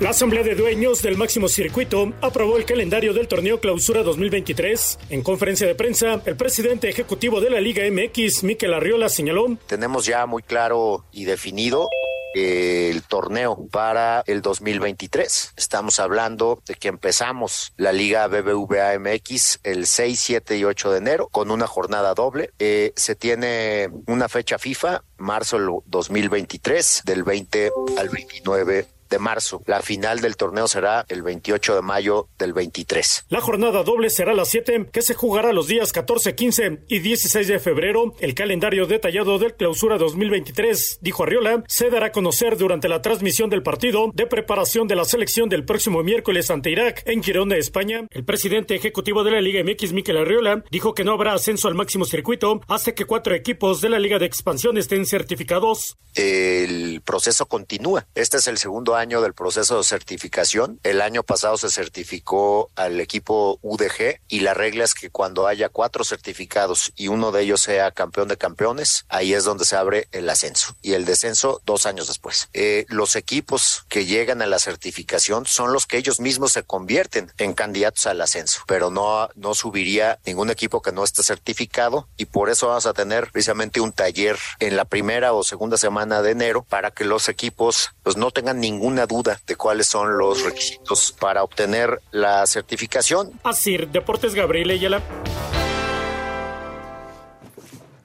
[0.00, 4.98] La Asamblea de Dueños del Máximo Circuito aprobó el calendario del torneo Clausura 2023.
[5.08, 10.04] En conferencia de prensa, el presidente ejecutivo de la Liga MX, Miquel Arriola, señaló: Tenemos
[10.04, 11.88] ya muy claro y definido
[12.34, 15.54] el torneo para el 2023.
[15.56, 20.98] Estamos hablando de que empezamos la Liga BBVA MX el 6, 7 y 8 de
[20.98, 22.50] enero con una jornada doble.
[22.58, 29.62] Eh, se tiene una fecha FIFA, marzo 2023, del 20 al 29 de marzo.
[29.66, 33.26] La final del torneo será el 28 de mayo del 23.
[33.28, 36.98] La jornada doble será a las 7, que se jugará los días 14, 15 y
[36.98, 38.14] 16 de febrero.
[38.20, 43.50] El calendario detallado del clausura 2023, dijo Arriola, se dará a conocer durante la transmisión
[43.50, 48.06] del partido de preparación de la selección del próximo miércoles ante Irak en Girona, España.
[48.10, 51.74] El presidente ejecutivo de la Liga MX, Miquel Arriola, dijo que no habrá ascenso al
[51.74, 55.98] máximo circuito hasta que cuatro equipos de la Liga de Expansión estén certificados.
[56.14, 58.06] El proceso continúa.
[58.14, 60.78] Este es el segundo año del proceso de certificación.
[60.84, 65.68] El año pasado se certificó al equipo UDG y la regla es que cuando haya
[65.68, 70.06] cuatro certificados y uno de ellos sea campeón de campeones, ahí es donde se abre
[70.12, 72.48] el ascenso y el descenso dos años después.
[72.52, 77.32] Eh, los equipos que llegan a la certificación son los que ellos mismos se convierten
[77.38, 82.26] en candidatos al ascenso, pero no, no subiría ningún equipo que no esté certificado y
[82.26, 86.30] por eso vamos a tener precisamente un taller en la primera o segunda semana de
[86.30, 88.60] enero para que los equipos pues no tengan
[88.92, 93.30] ninguna duda de cuáles son los requisitos para obtener la certificación.
[93.42, 95.00] Así, Deportes Gabriel Ayala.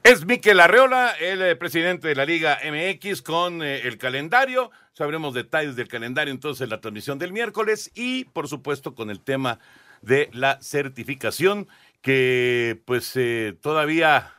[0.02, 4.70] Es Miquel Arreola, el eh, presidente de la Liga MX, con eh, el calendario.
[4.94, 9.20] Sabremos detalles del calendario entonces en la transmisión del miércoles y, por supuesto, con el
[9.20, 9.58] tema
[10.00, 11.68] de la certificación
[12.00, 14.32] que, pues, eh, todavía,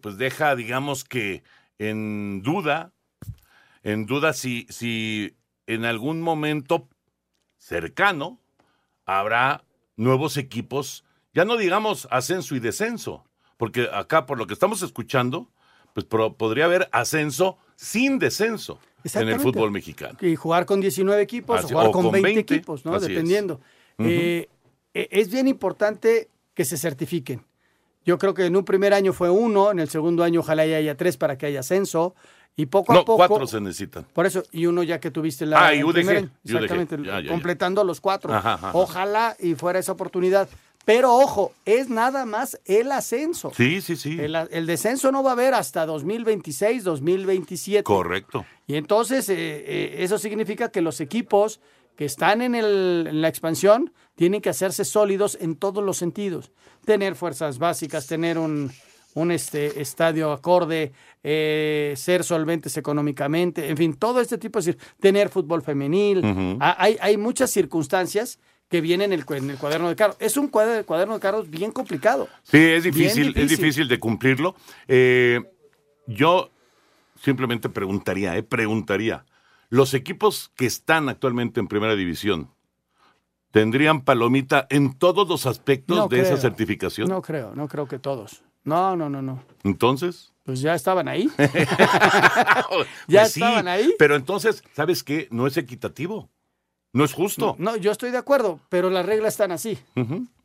[0.00, 1.42] pues, deja, digamos que
[1.78, 2.92] en duda,
[3.82, 6.88] en duda si, si en algún momento
[7.58, 8.38] cercano
[9.04, 9.64] habrá
[9.96, 13.24] nuevos equipos, ya no digamos ascenso y descenso,
[13.56, 15.48] porque acá por lo que estamos escuchando,
[15.94, 18.78] pues podría haber ascenso sin descenso
[19.14, 20.18] en el fútbol mexicano.
[20.20, 22.98] Y jugar con 19 equipos o jugar con, 20, equipos, ¿no?
[22.98, 23.60] Dependiendo.
[23.98, 24.48] Eh,
[24.92, 27.44] e, es bien importante que se certifiquen.
[28.04, 30.96] Yo creo que en un primer año fue uno, en el segundo año ojalá haya
[30.96, 32.14] tres para que haya ascenso.
[32.58, 33.16] Y poco a poco.
[33.16, 34.06] cuatro se necesitan.
[34.14, 35.66] Por eso, y uno ya que tuviste la.
[35.66, 36.30] Ah, y UDG.
[36.44, 36.96] exactamente,
[37.28, 38.32] completando los cuatro.
[38.72, 40.48] Ojalá y fuera esa oportunidad.
[40.86, 43.52] Pero ojo, es nada más el ascenso.
[43.56, 44.18] Sí, sí, sí.
[44.20, 47.82] El, descenso no va a haber hasta 2026, 2027.
[47.82, 48.46] Correcto.
[48.68, 51.60] Y entonces, eh, eh, eso significa que los equipos
[51.96, 56.52] que están en, el, en la expansión tienen que hacerse sólidos en todos los sentidos.
[56.84, 58.70] Tener fuerzas básicas, tener un,
[59.16, 65.30] un este, estadio acorde, eh, ser solventes económicamente, en fin, todo este tipo de tener
[65.30, 66.22] fútbol femenil.
[66.60, 70.16] Hay, hay muchas circunstancias que vienen en el, en el cuaderno de carros.
[70.20, 72.28] Es un cuaderno, cuaderno de carros bien complicado.
[72.42, 74.54] Sí, es difícil, es difícil de cumplirlo.
[74.86, 75.40] Eh,
[76.06, 76.50] yo
[77.22, 79.24] simplemente preguntaría, eh, preguntaría,
[79.70, 82.50] los equipos que están actualmente en primera división,
[83.50, 87.08] ¿tendrían palomita en todos los aspectos de esa certificación?
[87.08, 88.42] No creo, no creo que todos.
[88.66, 89.42] No, no, no, no.
[89.64, 90.32] Entonces.
[90.44, 91.30] Pues ya estaban ahí.
[91.38, 93.94] ya pues estaban ahí.
[93.98, 95.28] Pero entonces, ¿sabes qué?
[95.30, 96.28] No es equitativo.
[96.92, 97.56] No es justo.
[97.58, 99.78] No, yo estoy de acuerdo, pero las reglas están así.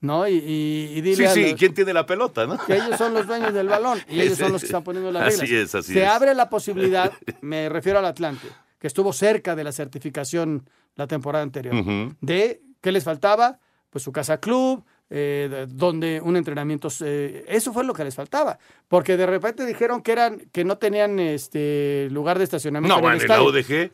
[0.01, 0.27] ¿No?
[0.27, 2.57] Y, y, Sí, sí, ¿quién tiene la pelota, no?
[2.65, 5.23] Que ellos son los dueños del balón y ellos son los que están poniendo las
[5.25, 5.43] reglas.
[5.43, 8.47] Así es, así Se abre la posibilidad, me refiero al Atlante,
[8.79, 11.73] que estuvo cerca de la certificación la temporada anterior,
[12.19, 13.60] de ¿qué les faltaba?
[13.89, 19.17] Pues su casa club, eh, donde un entrenamiento, eso fue lo que les faltaba, porque
[19.17, 23.02] de repente dijeron que eran que no tenían este lugar de estacionamiento.
[23.02, 23.91] No, en la UDG.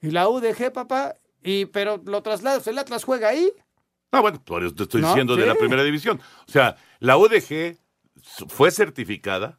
[0.00, 3.50] Y la UDG, papá, y pero lo trasladas, el Atlas juega ahí.
[4.12, 6.20] No, bueno, por eso te estoy diciendo de la primera división.
[6.46, 7.76] O sea, la UDG
[8.46, 9.58] fue certificada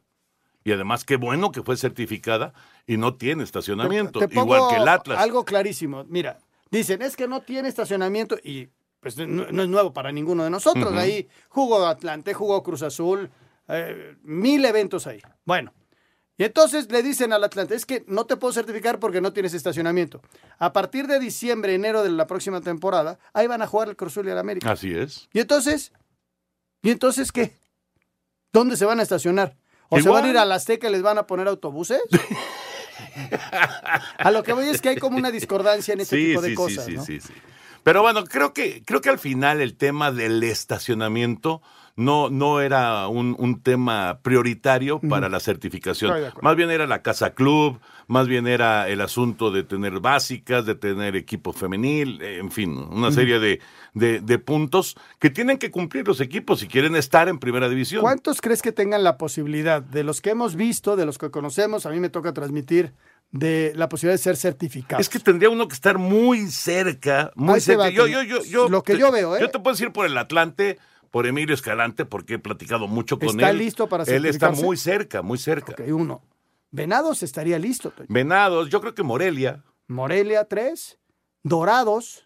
[0.64, 2.54] y además qué bueno que fue certificada
[2.86, 5.18] y no tiene estacionamiento, igual que el Atlas.
[5.18, 6.06] Algo clarísimo.
[6.08, 6.38] Mira,
[6.70, 8.70] dicen, es que no tiene estacionamiento y
[9.02, 10.94] pues no, es nuevo para ninguno de nosotros.
[10.94, 13.30] Ahí jugó Atlante, jugó Cruz Azul,
[13.66, 15.20] eh, mil eventos ahí.
[15.44, 15.74] Bueno,
[16.38, 19.54] y entonces le dicen al Atlante, es que no te puedo certificar porque no tienes
[19.54, 20.22] estacionamiento.
[20.60, 24.12] A partir de diciembre, enero de la próxima temporada, ahí van a jugar el Cruz
[24.12, 24.70] Azul y el América.
[24.70, 25.28] Así es.
[25.32, 25.92] Y entonces,
[26.80, 27.56] ¿y entonces qué?
[28.52, 29.56] ¿Dónde se van a estacionar?
[29.88, 32.00] ¿O se van a ir a la Azteca y les van a poner autobuses?
[34.18, 36.84] a lo que voy es que hay como una discordancia en este tipo de cosas.
[36.84, 37.32] Sí, sí, sí.
[37.82, 41.62] Pero bueno, creo que, creo que al final el tema del estacionamiento
[41.94, 46.14] no, no era un, un tema prioritario para la certificación.
[46.40, 50.74] Más bien era la casa club, más bien era el asunto de tener básicas, de
[50.74, 53.60] tener equipo femenil, en fin, una serie de,
[53.92, 58.00] de, de puntos que tienen que cumplir los equipos si quieren estar en primera división.
[58.00, 59.82] ¿Cuántos crees que tengan la posibilidad?
[59.82, 62.92] De los que hemos visto, de los que conocemos, a mí me toca transmitir
[63.32, 65.00] de la posibilidad de ser certificados.
[65.00, 67.88] Es que tendría uno que estar muy cerca, muy cerca.
[67.90, 68.22] Yo, Toño.
[68.22, 69.40] yo, yo, yo, Lo que te- yo veo, ¿eh?
[69.40, 70.78] Yo te puedo decir por el Atlante,
[71.10, 73.58] por Emilio Escalante, porque he platicado mucho con ¿Está él.
[73.58, 75.72] listo para Él está muy cerca, muy cerca.
[75.72, 76.22] Ok, uno.
[76.70, 77.90] Venados estaría listo.
[77.90, 78.06] Toño.
[78.10, 80.98] Venados, yo creo que Morelia Morelia, tres.
[81.42, 82.24] Dorados,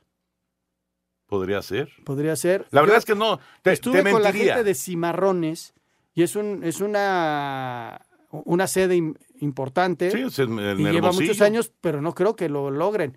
[1.27, 1.89] podría ser.
[2.05, 2.67] podría ser.
[2.71, 5.73] La verdad Yo es que no, te, Estuve te con la gente de Cimarrones
[6.15, 10.11] y es, un, es una, una sede importante.
[10.11, 13.17] Sí, es en y lleva muchos años, pero no creo que lo logren.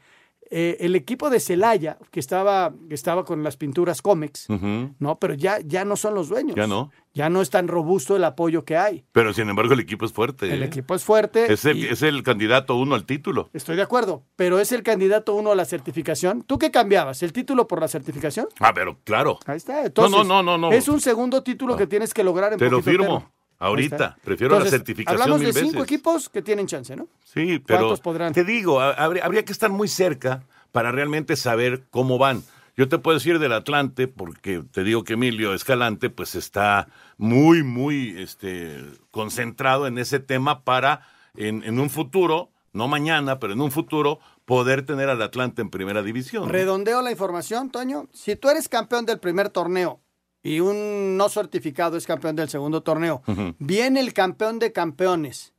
[0.52, 5.36] Eh, el equipo de Celaya, que estaba, que estaba con las pinturas Ujú, no, pero
[5.36, 6.56] ya, ya no son los dueños.
[6.56, 6.92] Ya no.
[7.14, 9.06] Ya no es tan robusto el apoyo que hay.
[9.12, 10.52] Pero sin embargo el equipo es fuerte.
[10.52, 10.66] El ¿eh?
[10.66, 11.52] equipo es fuerte.
[11.54, 13.50] es, el, y- es el candidato uno al título.
[13.54, 16.42] Estoy de acuerdo, pero es el candidato uno a la certificación.
[16.42, 17.22] ¿Tú qué cambiabas?
[17.22, 18.48] ¿El título por la certificación?
[18.60, 19.38] Ah, pero claro.
[19.46, 19.86] Ahí está.
[19.86, 20.72] Entonces, no, no, no, no.
[20.72, 23.32] Es un segundo título que tienes que lograr en Te lo firmo.
[23.60, 24.17] Ahorita.
[24.24, 25.84] Prefiero la certificación Hablamos mil de cinco veces.
[25.91, 27.08] equipos que tienen chance, ¿no?
[27.24, 28.34] Sí, pero ¿Cuántos podrán?
[28.34, 32.43] te digo, ha- habría, habría que estar muy cerca para realmente saber cómo van.
[32.78, 37.62] Yo te puedo decir del Atlante, porque te digo que Emilio Escalante, pues está muy,
[37.63, 38.78] muy este,
[39.12, 41.02] concentrado en ese tema para
[41.36, 45.69] en, en un futuro, no mañana, pero en un futuro, poder tener al Atlante en
[45.69, 46.43] primera división.
[46.45, 46.50] ¿no?
[46.52, 48.08] Redondeo la información, Toño.
[48.13, 50.00] Si tú eres campeón del primer torneo
[50.43, 53.21] y un no certificado es campeón del segundo torneo,
[53.60, 55.54] viene el campeón de campeones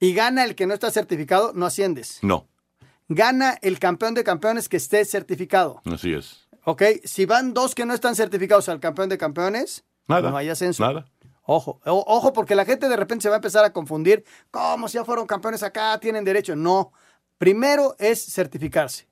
[0.00, 2.18] y gana el que no está certificado, no asciendes.
[2.22, 2.46] No,
[3.10, 5.80] Gana el campeón de campeones que esté certificado.
[5.86, 6.46] así es.
[6.64, 6.82] ¿Ok?
[7.04, 10.30] Si van dos que no están certificados al campeón de campeones, Nada.
[10.30, 10.82] no hay ascenso.
[10.86, 11.06] Nada.
[11.44, 14.24] Ojo, o- ojo, porque la gente de repente se va a empezar a confundir.
[14.50, 15.98] ¿Cómo si ya fueron campeones acá?
[15.98, 16.54] ¿Tienen derecho?
[16.54, 16.92] No.
[17.38, 19.08] Primero es certificarse.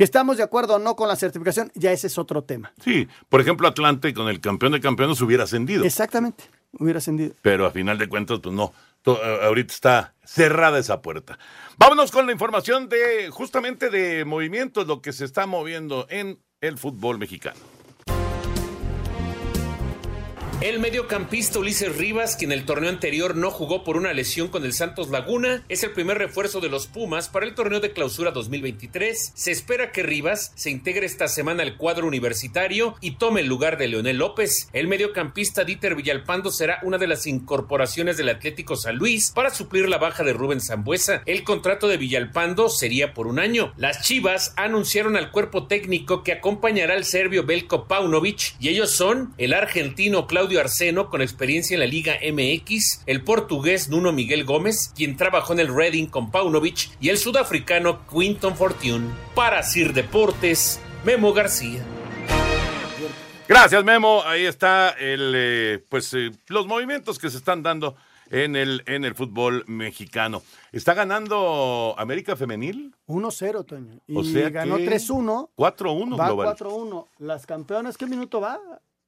[0.00, 2.72] Que estamos de acuerdo o no con la certificación, ya ese es otro tema.
[2.82, 5.84] Sí, por ejemplo, Atlante con el campeón de campeones hubiera ascendido.
[5.84, 6.44] Exactamente.
[6.78, 7.34] Hubiera ascendido.
[7.42, 8.72] pero a final de cuentas, pues no.
[9.04, 11.38] A- ahorita está cerrada esa puerta.
[11.76, 16.78] Vámonos con la información de justamente de movimientos, lo que se está moviendo en el
[16.78, 17.60] fútbol mexicano.
[20.60, 24.74] El mediocampista Ulises Rivas, quien el torneo anterior no jugó por una lesión con el
[24.74, 29.32] Santos Laguna, es el primer refuerzo de los Pumas para el torneo de clausura 2023.
[29.34, 33.78] Se espera que Rivas se integre esta semana al cuadro universitario y tome el lugar
[33.78, 34.68] de Leonel López.
[34.74, 39.88] El mediocampista Dieter Villalpando será una de las incorporaciones del Atlético San Luis para suplir
[39.88, 41.22] la baja de Rubén Zambuesa.
[41.24, 43.72] El contrato de Villalpando sería por un año.
[43.78, 49.32] Las Chivas anunciaron al cuerpo técnico que acompañará al serbio Belko Paunovic y ellos son
[49.38, 54.92] el argentino Claudio Arseno con experiencia en la Liga MX, el portugués Nuno Miguel Gómez,
[54.96, 59.08] quien trabajó en el Reading con Paunovic y el sudafricano Quinton Fortune.
[59.34, 61.84] Para Sir Deportes, Memo García.
[63.46, 64.22] Gracias, Memo.
[64.24, 67.96] Ahí está el, eh, pues, eh, los movimientos que se están dando
[68.30, 70.42] en el, en el fútbol mexicano.
[70.72, 72.94] ¿Está ganando América Femenil?
[73.08, 74.00] 1-0, Toño.
[74.06, 75.50] Y O sea ganó que 3-1.
[75.56, 76.56] 4-1 Va global.
[76.56, 77.06] 4-1.
[77.18, 78.58] Las campeonas, ¿qué minuto va?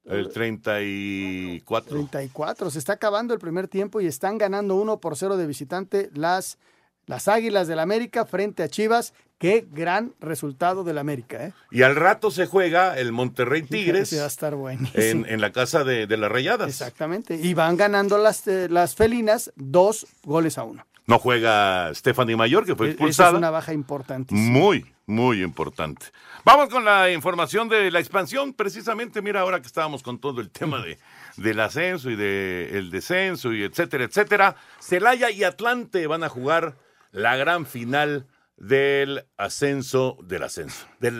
[0.05, 1.89] El 34.
[1.89, 2.69] 34.
[2.71, 6.57] Se está acabando el primer tiempo y están ganando 1 por 0 de visitante las,
[7.05, 9.13] las Águilas del América frente a Chivas.
[9.37, 11.53] Qué gran resultado del América, ¿eh?
[11.69, 14.53] Y al rato se juega el Monterrey Tigres va a estar
[14.93, 16.69] en, en la casa de, de las Rayadas.
[16.69, 17.35] Exactamente.
[17.35, 20.85] Y van ganando las, eh, las felinas dos goles a uno.
[21.07, 23.29] No juega Stephanie Mayor, que fue E- Esa expulsada.
[23.31, 24.49] es una baja importantísima.
[24.57, 26.07] Muy, muy importante.
[26.45, 28.53] Vamos con la información de la expansión.
[28.53, 30.97] Precisamente, mira, ahora que estábamos con todo el tema de,
[31.37, 34.55] del ascenso y del descenso y etcétera, etcétera.
[34.79, 36.77] Celaya y Atlante van a jugar
[37.11, 41.11] la gran final del ascenso, del ascenso, de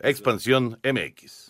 [0.00, 1.47] la expansión MX.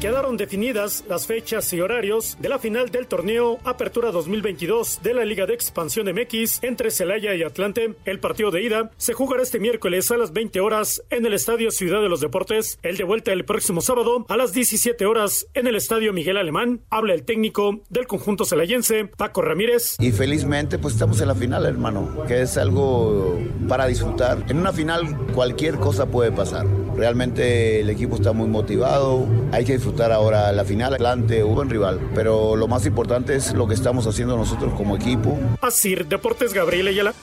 [0.00, 5.26] Quedaron definidas las fechas y horarios de la final del torneo Apertura 2022 de la
[5.26, 7.96] Liga de Expansión MX entre Celaya y Atlante.
[8.06, 11.70] El partido de ida se jugará este miércoles a las 20 horas en el Estadio
[11.70, 12.78] Ciudad de los Deportes.
[12.82, 16.80] El de vuelta el próximo sábado a las 17 horas en el Estadio Miguel Alemán.
[16.88, 19.96] Habla el técnico del conjunto celayense, Paco Ramírez.
[19.98, 24.46] Y felizmente pues estamos en la final, hermano, que es algo para disfrutar.
[24.48, 26.66] En una final cualquier cosa puede pasar.
[26.96, 30.94] Realmente el equipo está muy motivado, hay que disfrutar ahora la final.
[30.94, 34.96] Atlante, un buen rival, pero lo más importante es lo que estamos haciendo nosotros como
[34.96, 35.36] equipo.
[35.60, 37.14] Así, Deportes Gabriel Ayala.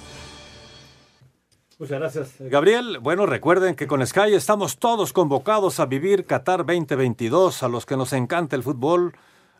[1.80, 2.36] Muchas gracias.
[2.40, 7.86] Gabriel, bueno, recuerden que con Sky estamos todos convocados a vivir Qatar 2022, a los
[7.86, 9.14] que nos encanta el fútbol,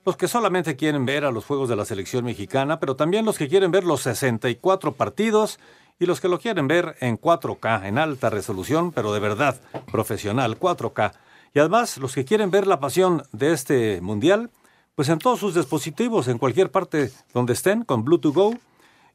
[0.06, 3.38] los que solamente quieren ver a los juegos de la selección mexicana, pero también los
[3.38, 5.60] que quieren ver los 64 partidos
[6.00, 9.60] y los que lo quieren ver en 4K, en alta resolución, pero de verdad,
[9.92, 11.14] profesional, 4K.
[11.54, 14.50] Y además, los que quieren ver la pasión de este mundial,
[14.96, 18.56] pues en todos sus dispositivos, en cualquier parte donde estén, con Bluetooth Go.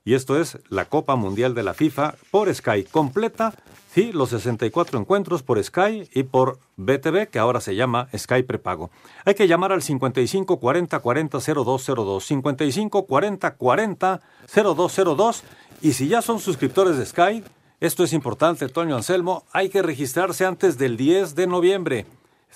[0.04, 3.54] Y esto es la Copa Mundial de la FIFA por Sky completa.
[3.92, 8.90] Sí, los 64 encuentros por Sky y por BTV, que ahora se llama Sky Prepago.
[9.24, 12.24] Hay que llamar al 55 40 40 0202.
[12.24, 14.20] 55 40 40
[14.54, 15.42] 0202.
[15.82, 17.44] Y si ya son suscriptores de Sky,
[17.80, 22.06] esto es importante, Toño Anselmo, hay que registrarse antes del 10 de noviembre.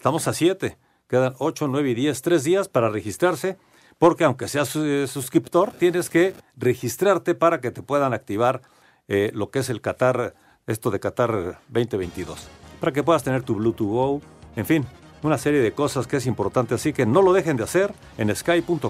[0.07, 0.79] Estamos a 7.
[1.09, 3.57] Quedan 8, 9 y 10, 3 días para registrarse,
[3.99, 8.63] porque aunque seas eh, suscriptor, tienes que registrarte para que te puedan activar
[9.09, 10.37] eh, lo que es el Qatar,
[10.69, 12.47] esto de Qatar 2022,
[12.79, 14.21] para que puedas tener tu Bluetooth Go,
[14.55, 14.85] en fin,
[15.25, 18.33] una serie de cosas que es importante, así que no lo dejen de hacer en
[18.33, 18.87] sky.com.mx.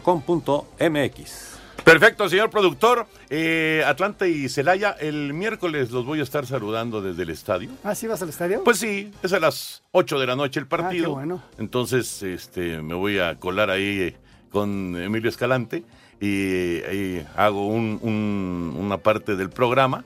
[1.85, 3.07] Perfecto, señor productor.
[3.31, 7.71] Eh, Atlanta y Celaya, el miércoles los voy a estar saludando desde el estadio.
[7.85, 8.65] ¿Ah, sí vas al estadio?
[8.65, 11.05] Pues sí, es a las 8 de la noche el partido.
[11.05, 11.43] Ah, qué bueno.
[11.59, 14.17] Entonces, este, me voy a colar ahí eh,
[14.51, 15.85] con Emilio Escalante
[16.21, 20.05] y ahí hago un- un- una parte del programa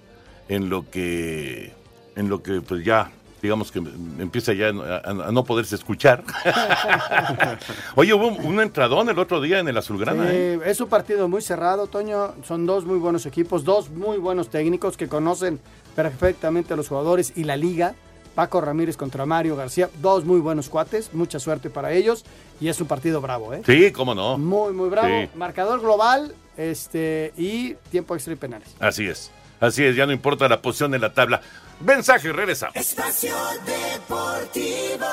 [0.49, 1.73] en lo que,
[2.17, 3.11] en lo que pues ya
[3.41, 3.79] digamos que
[4.19, 6.23] empieza ya a, a no poderse escuchar.
[7.95, 10.25] Oye, hubo un entradón el otro día en el Azulgrana.
[10.25, 10.61] Sí, ¿eh?
[10.67, 12.35] es un partido muy cerrado, Toño.
[12.45, 15.61] Son dos muy buenos equipos, dos muy buenos técnicos que conocen
[15.97, 17.95] perfectamente a los jugadores y la liga.
[18.35, 22.25] Paco Ramírez contra Mario García, dos muy buenos cuates, mucha suerte para ellos
[22.61, 23.63] y es un partido bravo, ¿eh?
[23.67, 24.39] Sí, cómo no.
[24.39, 25.09] Muy, muy bravo.
[25.09, 25.29] Sí.
[25.35, 28.69] Marcador global este y tiempo extra y penales.
[28.79, 29.33] Así es.
[29.61, 31.43] Así es, ya no importa la posición en la tabla.
[31.81, 32.77] Mensaje, regresamos.
[32.77, 35.07] Espacio Deportivo.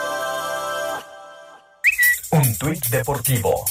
[2.31, 3.65] Un tuit deportivo.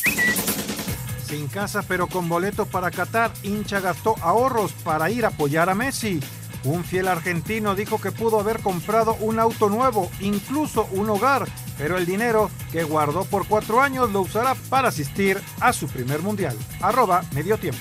[1.26, 5.74] Sin casa pero con boleto para Qatar, hincha gastó ahorros para ir a apoyar a
[5.74, 6.20] Messi.
[6.64, 11.98] Un fiel argentino dijo que pudo haber comprado un auto nuevo, incluso un hogar, pero
[11.98, 16.56] el dinero que guardó por cuatro años lo usará para asistir a su primer mundial.
[16.80, 17.80] Arroba medio tiempo.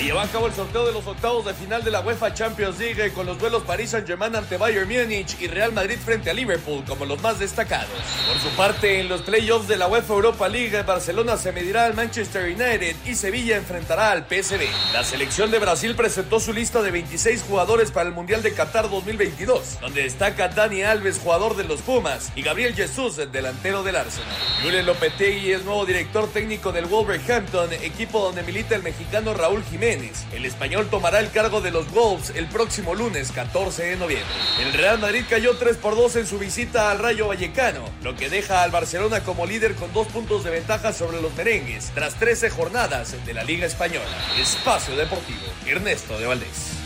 [0.00, 2.78] Se lleva a cabo el sorteo de los octavos de final de la UEFA Champions
[2.78, 6.82] League con los duelos Paris Saint-Germain ante Bayern Múnich y Real Madrid frente a Liverpool
[6.88, 7.90] como los más destacados.
[8.26, 11.92] Por su parte, en los playoffs de la UEFA Europa League, Barcelona se medirá al
[11.92, 14.62] Manchester United y Sevilla enfrentará al PSV.
[14.94, 18.88] La selección de Brasil presentó su lista de 26 jugadores para el Mundial de Qatar
[18.88, 23.96] 2022, donde destaca Dani Alves, jugador de los Pumas, y Gabriel Jesús, el delantero del
[23.96, 24.34] Arsenal.
[24.62, 29.89] Julen Lopetegui es nuevo director técnico del Wolverhampton, equipo donde milita el mexicano Raúl Jiménez.
[29.90, 34.32] El español tomará el cargo de los Wolves el próximo lunes 14 de noviembre.
[34.60, 38.28] El Real Madrid cayó 3 por 2 en su visita al Rayo Vallecano, lo que
[38.28, 42.50] deja al Barcelona como líder con dos puntos de ventaja sobre los merengues tras 13
[42.50, 44.06] jornadas de la Liga Española.
[44.38, 46.76] Espacio Deportivo, Ernesto de Valdés.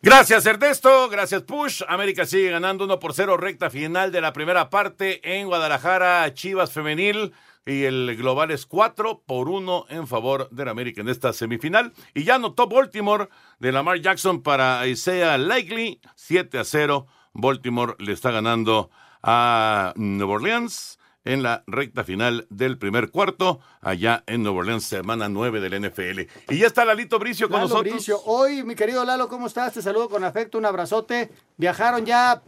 [0.00, 1.82] Gracias Ernesto, gracias Push.
[1.88, 6.72] América sigue ganando 1 por 0 recta final de la primera parte en Guadalajara, Chivas
[6.72, 7.34] Femenil.
[7.66, 11.92] Y el global es 4 por 1 en favor del América en esta semifinal.
[12.14, 13.28] Y ya anotó Baltimore
[13.58, 16.00] de Lamar Jackson para Isaiah Likely.
[16.14, 17.06] 7 a 0.
[17.34, 18.90] Baltimore le está ganando
[19.22, 25.28] a Nueva Orleans en la recta final del primer cuarto, allá en Nueva Orleans, semana
[25.28, 26.20] 9 del NFL.
[26.48, 27.94] Y ya está Lalito Bricio con Lalo nosotros.
[27.94, 29.74] Bricio, hoy, mi querido Lalo, ¿cómo estás?
[29.74, 31.30] Te saludo con afecto, un abrazote.
[31.58, 32.40] Viajaron ya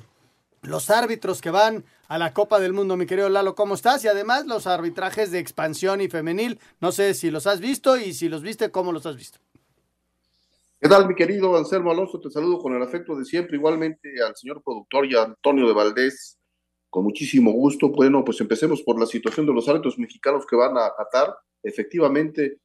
[0.63, 4.05] los árbitros que van a la Copa del Mundo, mi querido Lalo, ¿cómo estás?
[4.05, 6.61] Y además los arbitrajes de expansión y femenil.
[6.81, 9.39] No sé si los has visto y si los viste, ¿cómo los has visto?
[10.81, 12.21] ¿Qué tal, mi querido Anselmo Alonso?
[12.21, 15.75] Te saludo con el afecto de siempre, igualmente al señor productor y a Antonio de
[15.75, 16.39] Valdés,
[16.89, 17.91] con muchísimo gusto.
[17.91, 21.35] Bueno, pues empecemos por la situación de los árbitros mexicanos que van a Qatar.
[21.63, 22.59] Efectivamente,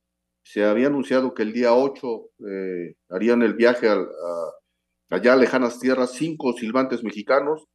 [0.43, 4.08] se había anunciado que el día 8 eh, harían el viaje al-
[5.10, 7.66] allá a lejanas tierras cinco silbantes mexicanos,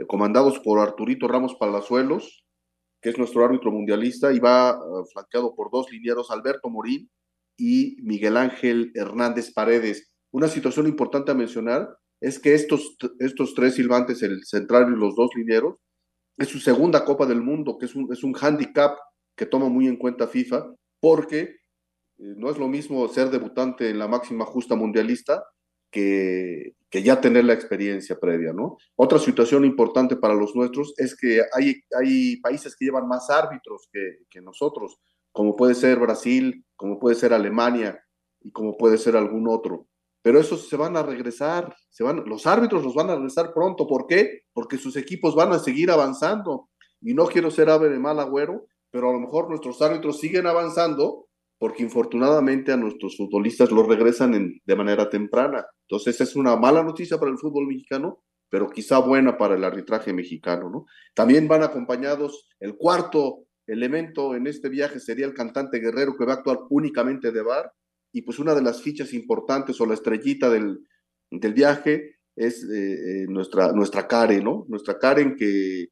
[0.00, 2.44] eh, comandados por Arturito Ramos Palazuelos,
[3.00, 7.10] que es nuestro árbitro mundialista, y va eh, flanqueado por dos linieros, Alberto Morín
[7.56, 10.10] y Miguel Ángel Hernández Paredes.
[10.32, 11.88] Una situación importante a mencionar
[12.20, 15.76] es que estos, estos tres silbantes, el central y los dos linieros,
[16.38, 18.96] es su segunda Copa del Mundo, que es un, es un handicap
[19.36, 21.40] que toma muy en cuenta FIFA, porque
[22.18, 25.44] eh, no es lo mismo ser debutante en la máxima justa mundialista
[25.90, 28.76] que, que ya tener la experiencia previa, ¿no?
[28.96, 33.88] Otra situación importante para los nuestros es que hay, hay países que llevan más árbitros
[33.92, 34.98] que, que nosotros,
[35.32, 38.02] como puede ser Brasil, como puede ser Alemania
[38.40, 39.86] y como puede ser algún otro.
[40.22, 43.86] Pero esos se van a regresar, se van, los árbitros los van a regresar pronto.
[43.86, 44.42] ¿Por qué?
[44.52, 46.68] Porque sus equipos van a seguir avanzando.
[47.00, 50.46] Y no quiero ser ave de mal agüero, pero a lo mejor nuestros árbitros siguen
[50.46, 51.28] avanzando
[51.60, 55.66] porque infortunadamente a nuestros futbolistas los regresan de manera temprana.
[55.82, 60.14] Entonces es una mala noticia para el fútbol mexicano, pero quizá buena para el arbitraje
[60.14, 60.86] mexicano, ¿no?
[61.14, 66.32] También van acompañados, el cuarto elemento en este viaje sería el cantante guerrero que va
[66.32, 67.70] a actuar únicamente de bar,
[68.10, 70.78] y pues una de las fichas importantes o la estrellita del,
[71.30, 74.64] del viaje es eh, eh, nuestra, nuestra Karen, ¿no?
[74.66, 75.88] Nuestra Karen que,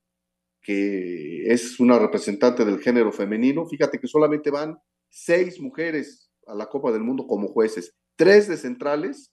[0.62, 3.66] que es una representante del género femenino.
[3.66, 4.78] Fíjate que solamente van
[5.10, 9.32] seis mujeres a la Copa del Mundo como jueces, tres de centrales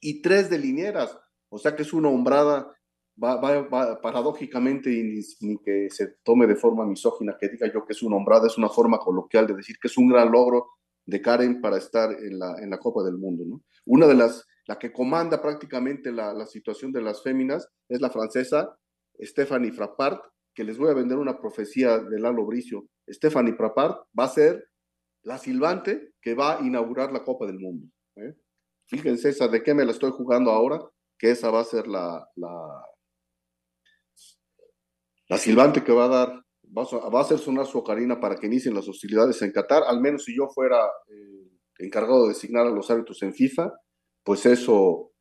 [0.00, 1.18] y tres de linieras.
[1.48, 2.72] O sea que es una hombrada,
[3.22, 7.92] va, va, paradójicamente, y ni, que se tome de forma misógina que diga yo que
[7.92, 10.66] es una hombrada, es una forma coloquial de decir que es un gran logro
[11.06, 13.44] de Karen para estar en la, en la Copa del Mundo.
[13.46, 13.62] ¿no?
[13.86, 18.10] Una de las, la que comanda prácticamente la, la situación de las féminas es la
[18.10, 18.76] francesa
[19.20, 20.22] Stephanie Frappart,
[20.54, 22.88] que les voy a vender una profecía de Lalo Bricio.
[23.08, 24.68] Stephanie Frappart va a ser
[25.26, 27.88] la silbante que va a inaugurar la Copa del Mundo.
[28.14, 28.34] ¿eh?
[28.86, 30.80] Fíjense esa de qué me la estoy jugando ahora,
[31.18, 32.84] que esa va a ser la, la,
[35.28, 36.42] la silbante que va a dar
[36.76, 40.24] va a, hacer sonar su ocarina para que inicien las hostilidades en Qatar, al menos
[40.24, 43.72] si yo fuera eh, encargado de designar a los árbitros en FIFA,
[44.24, 45.12] pues eso,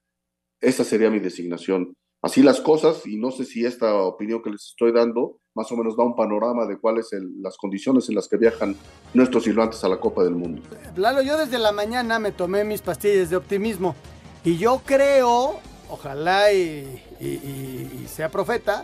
[0.59, 1.95] esa sería mi designación.
[2.21, 5.77] Así las cosas, y no sé si esta opinión que les estoy dando más o
[5.77, 8.75] menos da un panorama de cuáles son las condiciones en las que viajan
[9.13, 10.61] nuestros silbantes a la Copa del Mundo.
[10.97, 13.95] Lalo, yo desde la mañana me tomé mis pastillas de optimismo
[14.43, 18.83] y yo creo, ojalá y sea profeta,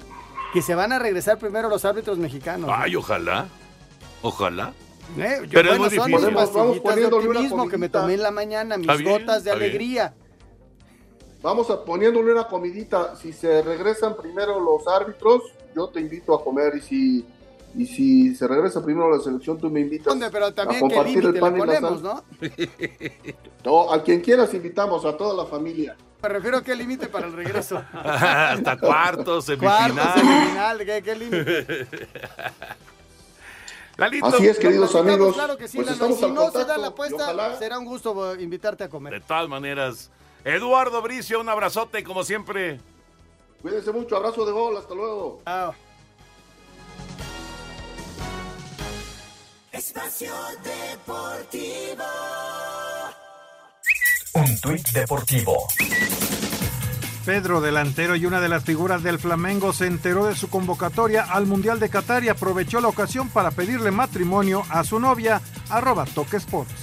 [0.54, 2.70] que se van a regresar primero los árbitros mexicanos.
[2.74, 3.48] Ay, ojalá.
[4.22, 4.74] Ojalá.
[5.18, 8.32] Eh, yo, Pero bueno, es son mis pastillitas de optimismo que me tomé en la
[8.32, 10.14] mañana, mis gotas de alegría.
[11.42, 13.16] Vamos a poniéndole una comidita.
[13.16, 15.42] Si se regresan primero los árbitros,
[15.76, 16.76] yo te invito a comer.
[16.76, 17.26] Y si,
[17.76, 21.40] y si se regresa primero la selección, tú me invitas pero también a compartir el
[21.40, 22.04] pan y la sal.
[22.04, 22.24] ¿no?
[23.66, 25.96] no, a quien quieras invitamos, a toda la familia.
[26.22, 27.82] Me refiero a qué límite para el regreso.
[27.94, 29.94] Hasta cuartos, semifinal.
[29.94, 31.88] Cuartos, semifinal, ¿qué, qué límite?
[34.24, 35.36] Así es, queridos amigos.
[35.36, 38.84] Claro que sí, pues estamos si no se da la apuesta, será un gusto invitarte
[38.84, 39.14] a comer.
[39.14, 40.10] De todas maneras.
[40.44, 42.80] Eduardo Bricio, un abrazote como siempre.
[43.62, 45.42] Cuídense mucho, abrazo de gol, hasta luego.
[45.46, 45.74] Chao.
[49.72, 50.34] Espacio
[50.64, 52.04] Deportivo.
[54.34, 55.68] Un tuit deportivo.
[57.26, 61.46] Pedro, delantero y una de las figuras del Flamengo, se enteró de su convocatoria al
[61.46, 66.38] Mundial de Qatar y aprovechó la ocasión para pedirle matrimonio a su novia, arroba Toque
[66.38, 66.74] Sports.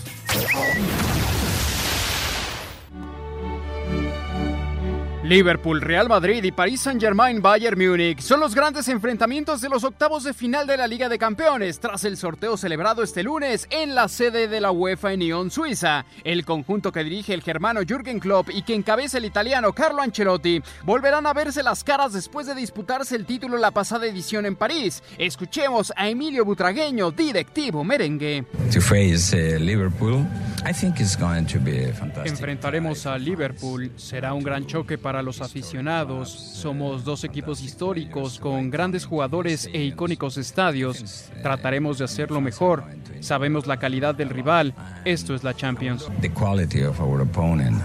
[5.29, 10.25] Liverpool, Real Madrid y Paris Saint-Germain Bayern Múnich son los grandes enfrentamientos de los octavos
[10.25, 14.09] de final de la Liga de Campeones tras el sorteo celebrado este lunes en la
[14.09, 16.07] sede de la UEFA en Lyon, Suiza.
[16.25, 20.63] El conjunto que dirige el germano Jürgen Klopp y que encabeza el italiano Carlo Ancelotti
[20.85, 25.03] volverán a verse las caras después de disputarse el título la pasada edición en París.
[25.19, 28.47] Escuchemos a Emilio Butragueño, directivo merengue.
[28.73, 30.27] To face Liverpool,
[30.65, 32.33] I think it's going to be fantastic.
[32.33, 36.31] Enfrentaremos a Liverpool, será un gran choque para los aficionados.
[36.31, 41.31] Somos dos equipos históricos con grandes jugadores e icónicos estadios.
[41.43, 42.85] Trataremos de hacerlo mejor.
[43.21, 44.75] Sabemos la calidad del rival.
[45.05, 46.09] Esto es la Champions.
[46.21, 47.81] The quality of our opponent,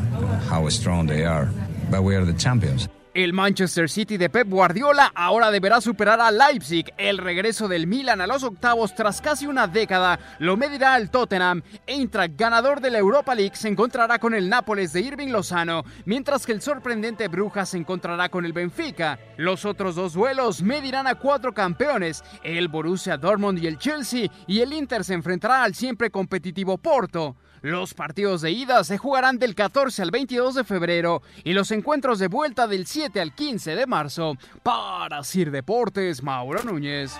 [0.49, 1.49] how strong they are,
[1.89, 2.89] but we are the champions.
[3.13, 6.91] El Manchester City de Pep Guardiola ahora deberá superar a Leipzig.
[6.97, 11.61] El regreso del Milan a los octavos tras casi una década lo medirá al Tottenham.
[11.85, 16.43] Eintracht, ganador de la Europa League, se encontrará con el Nápoles de Irving Lozano, mientras
[16.43, 19.19] que el sorprendente Brujas se encontrará con el Benfica.
[19.37, 24.61] Los otros dos duelos medirán a cuatro campeones, el Borussia Dortmund y el Chelsea, y
[24.61, 27.35] el Inter se enfrentará al siempre competitivo Porto.
[27.63, 32.19] Los partidos de ida se jugarán del 14 al 22 de febrero y los encuentros
[32.19, 34.35] de vuelta del 7 al 15 de marzo.
[34.63, 37.13] Para Sir Deportes, Mauro Núñez.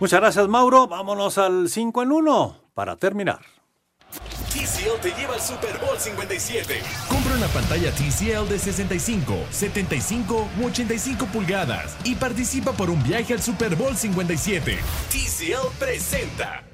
[0.00, 0.88] Muchas gracias, Mauro.
[0.88, 3.40] Vámonos al 5 en 1 para terminar.
[4.50, 6.80] TCL te lleva al Super Bowl 57.
[7.10, 13.34] Compra una pantalla TCL de 65, 75 u 85 pulgadas y participa por un viaje
[13.34, 14.78] al Super Bowl 57.
[15.10, 16.64] TCL presenta.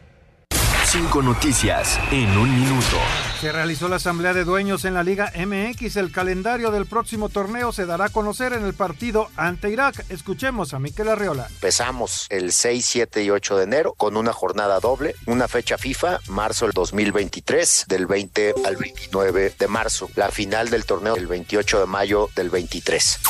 [0.93, 2.97] Cinco noticias en un minuto.
[3.41, 5.95] Se realizó la asamblea de dueños en la Liga MX.
[5.95, 10.05] El calendario del próximo torneo se dará a conocer en el partido ante Irak.
[10.09, 11.47] Escuchemos a Miquel Arriola.
[11.49, 16.19] Empezamos el 6, 7 y 8 de enero con una jornada doble, una fecha FIFA,
[16.27, 20.11] marzo del 2023, del 20 al 29 de marzo.
[20.17, 23.21] La final del torneo el 28 de mayo del 23.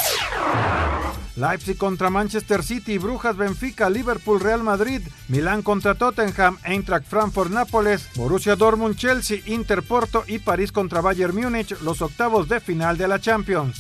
[1.37, 8.09] Leipzig contra Manchester City, Brujas Benfica, Liverpool Real Madrid, Milán contra Tottenham, Eintracht Frankfurt Nápoles,
[8.15, 13.09] Borussia Dortmund Chelsea, Inter Porto y París contra Bayern Múnich, los octavos de final de
[13.09, 13.77] la Champions.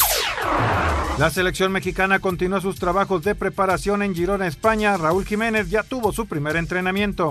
[1.18, 4.96] La selección mexicana continúa sus trabajos de preparación en Girona, España.
[4.96, 7.28] Raúl Jiménez ya tuvo su primer entrenamiento.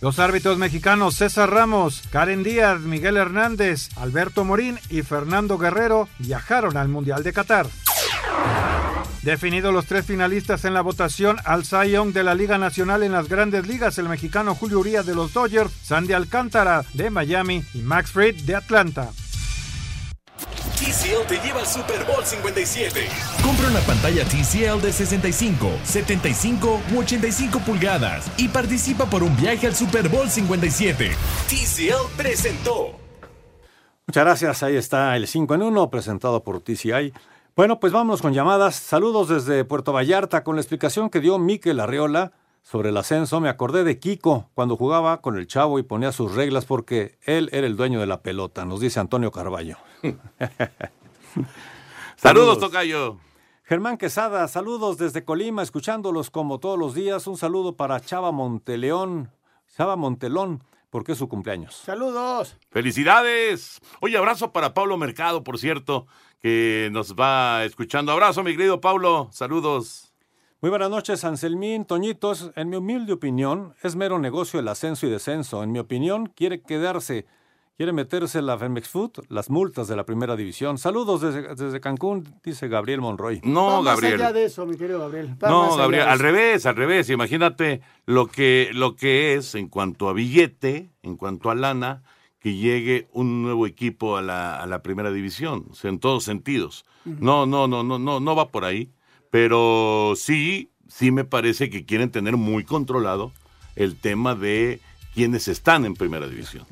[0.00, 6.76] Los árbitros mexicanos César Ramos, Karen Díaz, Miguel Hernández, Alberto Morín y Fernando Guerrero viajaron
[6.76, 7.66] al Mundial de Qatar.
[9.24, 13.12] Definidos los tres finalistas en la votación al Cy Young de la Liga Nacional en
[13.12, 17.78] las grandes ligas, el mexicano Julio Urias de los Dodgers, Sandy Alcántara de Miami y
[17.78, 19.12] Max Fried de Atlanta.
[20.76, 23.08] TCL te lleva al Super Bowl 57.
[23.42, 29.66] Compra una pantalla TCL de 65, 75 u 85 pulgadas y participa por un viaje
[29.66, 31.12] al Super Bowl 57.
[31.48, 33.04] TCL presentó.
[34.06, 34.62] Muchas gracias.
[34.62, 37.14] Ahí está el 5 en 1 presentado por TCI.
[37.56, 38.74] Bueno, pues vámonos con llamadas.
[38.74, 42.32] Saludos desde Puerto Vallarta con la explicación que dio Miquel Arriola
[42.62, 43.38] sobre el ascenso.
[43.40, 47.48] Me acordé de Kiko cuando jugaba con el chavo y ponía sus reglas porque él
[47.52, 49.76] era el dueño de la pelota, nos dice Antonio Carballo.
[52.16, 53.18] Saludos, Tocayo.
[53.62, 57.28] Germán Quesada, saludos desde Colima, escuchándolos como todos los días.
[57.28, 59.30] Un saludo para Chava Monteleón,
[59.76, 61.76] Chava Montelón, porque es su cumpleaños.
[61.76, 62.56] Saludos.
[62.70, 63.80] Felicidades.
[64.00, 66.08] Oye, abrazo para Pablo Mercado, por cierto,
[66.44, 68.12] que nos va escuchando.
[68.12, 69.30] Abrazo, mi querido Pablo.
[69.32, 70.12] Saludos.
[70.60, 72.50] Muy buenas noches, Anselmín, Toñitos.
[72.54, 75.62] En mi humilde opinión, es mero negocio el ascenso y descenso.
[75.62, 77.24] En mi opinión, quiere quedarse,
[77.78, 80.76] quiere meterse la Femex Food, las multas de la primera división.
[80.76, 83.40] Saludos desde, desde Cancún, dice Gabriel Monroy.
[83.42, 84.20] No, Va más Gabriel.
[84.20, 85.34] allá de eso, mi querido Gabriel.
[85.42, 87.08] Va No, Gabriel, al revés, al revés.
[87.08, 92.02] Imagínate lo que, lo que es en cuanto a billete, en cuanto a lana,
[92.44, 96.24] que llegue un nuevo equipo a la, a la primera división, o sea, en todos
[96.24, 96.84] sentidos.
[97.06, 98.90] No, no, no, no, no, no va por ahí,
[99.30, 103.32] pero sí, sí me parece que quieren tener muy controlado
[103.76, 104.80] el tema de
[105.14, 106.66] quienes están en primera división.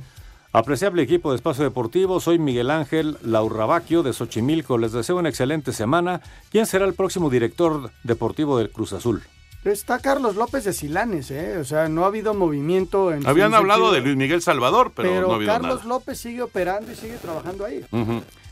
[0.52, 4.76] Apreciable equipo de Espacio Deportivo, soy Miguel Ángel Laurrabaquio de Xochimilco.
[4.76, 6.20] Les deseo una excelente semana.
[6.50, 9.22] ¿Quién será el próximo director deportivo del Cruz Azul?
[9.64, 11.56] Está Carlos López de Silanes, ¿eh?
[11.58, 13.24] O sea, no ha habido movimiento en.
[13.26, 15.88] Habían hablado sentido- de Luis Miguel Salvador, pero, Pero, no ha habido Carlos nada.
[15.88, 17.84] López sigue operando y sigue trabajando ahí.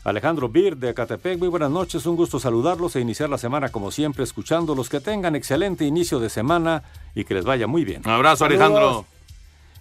[0.05, 3.91] Alejandro Bir de Acatepec, muy buenas noches, un gusto saludarlos e iniciar la semana como
[3.91, 4.87] siempre escuchándolos.
[4.89, 6.81] Que tengan excelente inicio de semana
[7.13, 8.01] y que les vaya muy bien.
[8.05, 9.05] Un abrazo, Alejandro.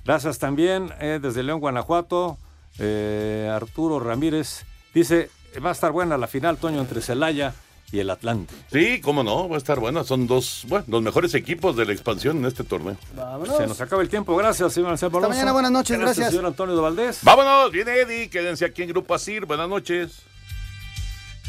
[0.05, 2.39] Gracias también eh, desde León, Guanajuato.
[2.79, 4.65] eh, Arturo Ramírez
[4.95, 5.31] dice,
[5.65, 7.55] va a estar buena la final, Toño, entre Celaya
[7.93, 8.55] y el Atlante.
[8.73, 10.05] Sí, cómo no, va a estar buena.
[10.05, 12.97] Son dos, bueno, los mejores equipos de la expansión en este torneo.
[13.15, 13.57] Vámonos.
[13.57, 16.31] Se nos acaba el tiempo, gracias, señor Hasta mañana, buenas noches, gracias.
[16.31, 17.21] señor Antonio de Valdés.
[17.23, 19.47] Vámonos, viene Eddie, quédense aquí en Grupo Asir.
[19.47, 20.23] Buenas noches.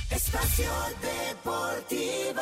[0.09, 0.69] Espacio
[1.01, 2.41] Deportivo.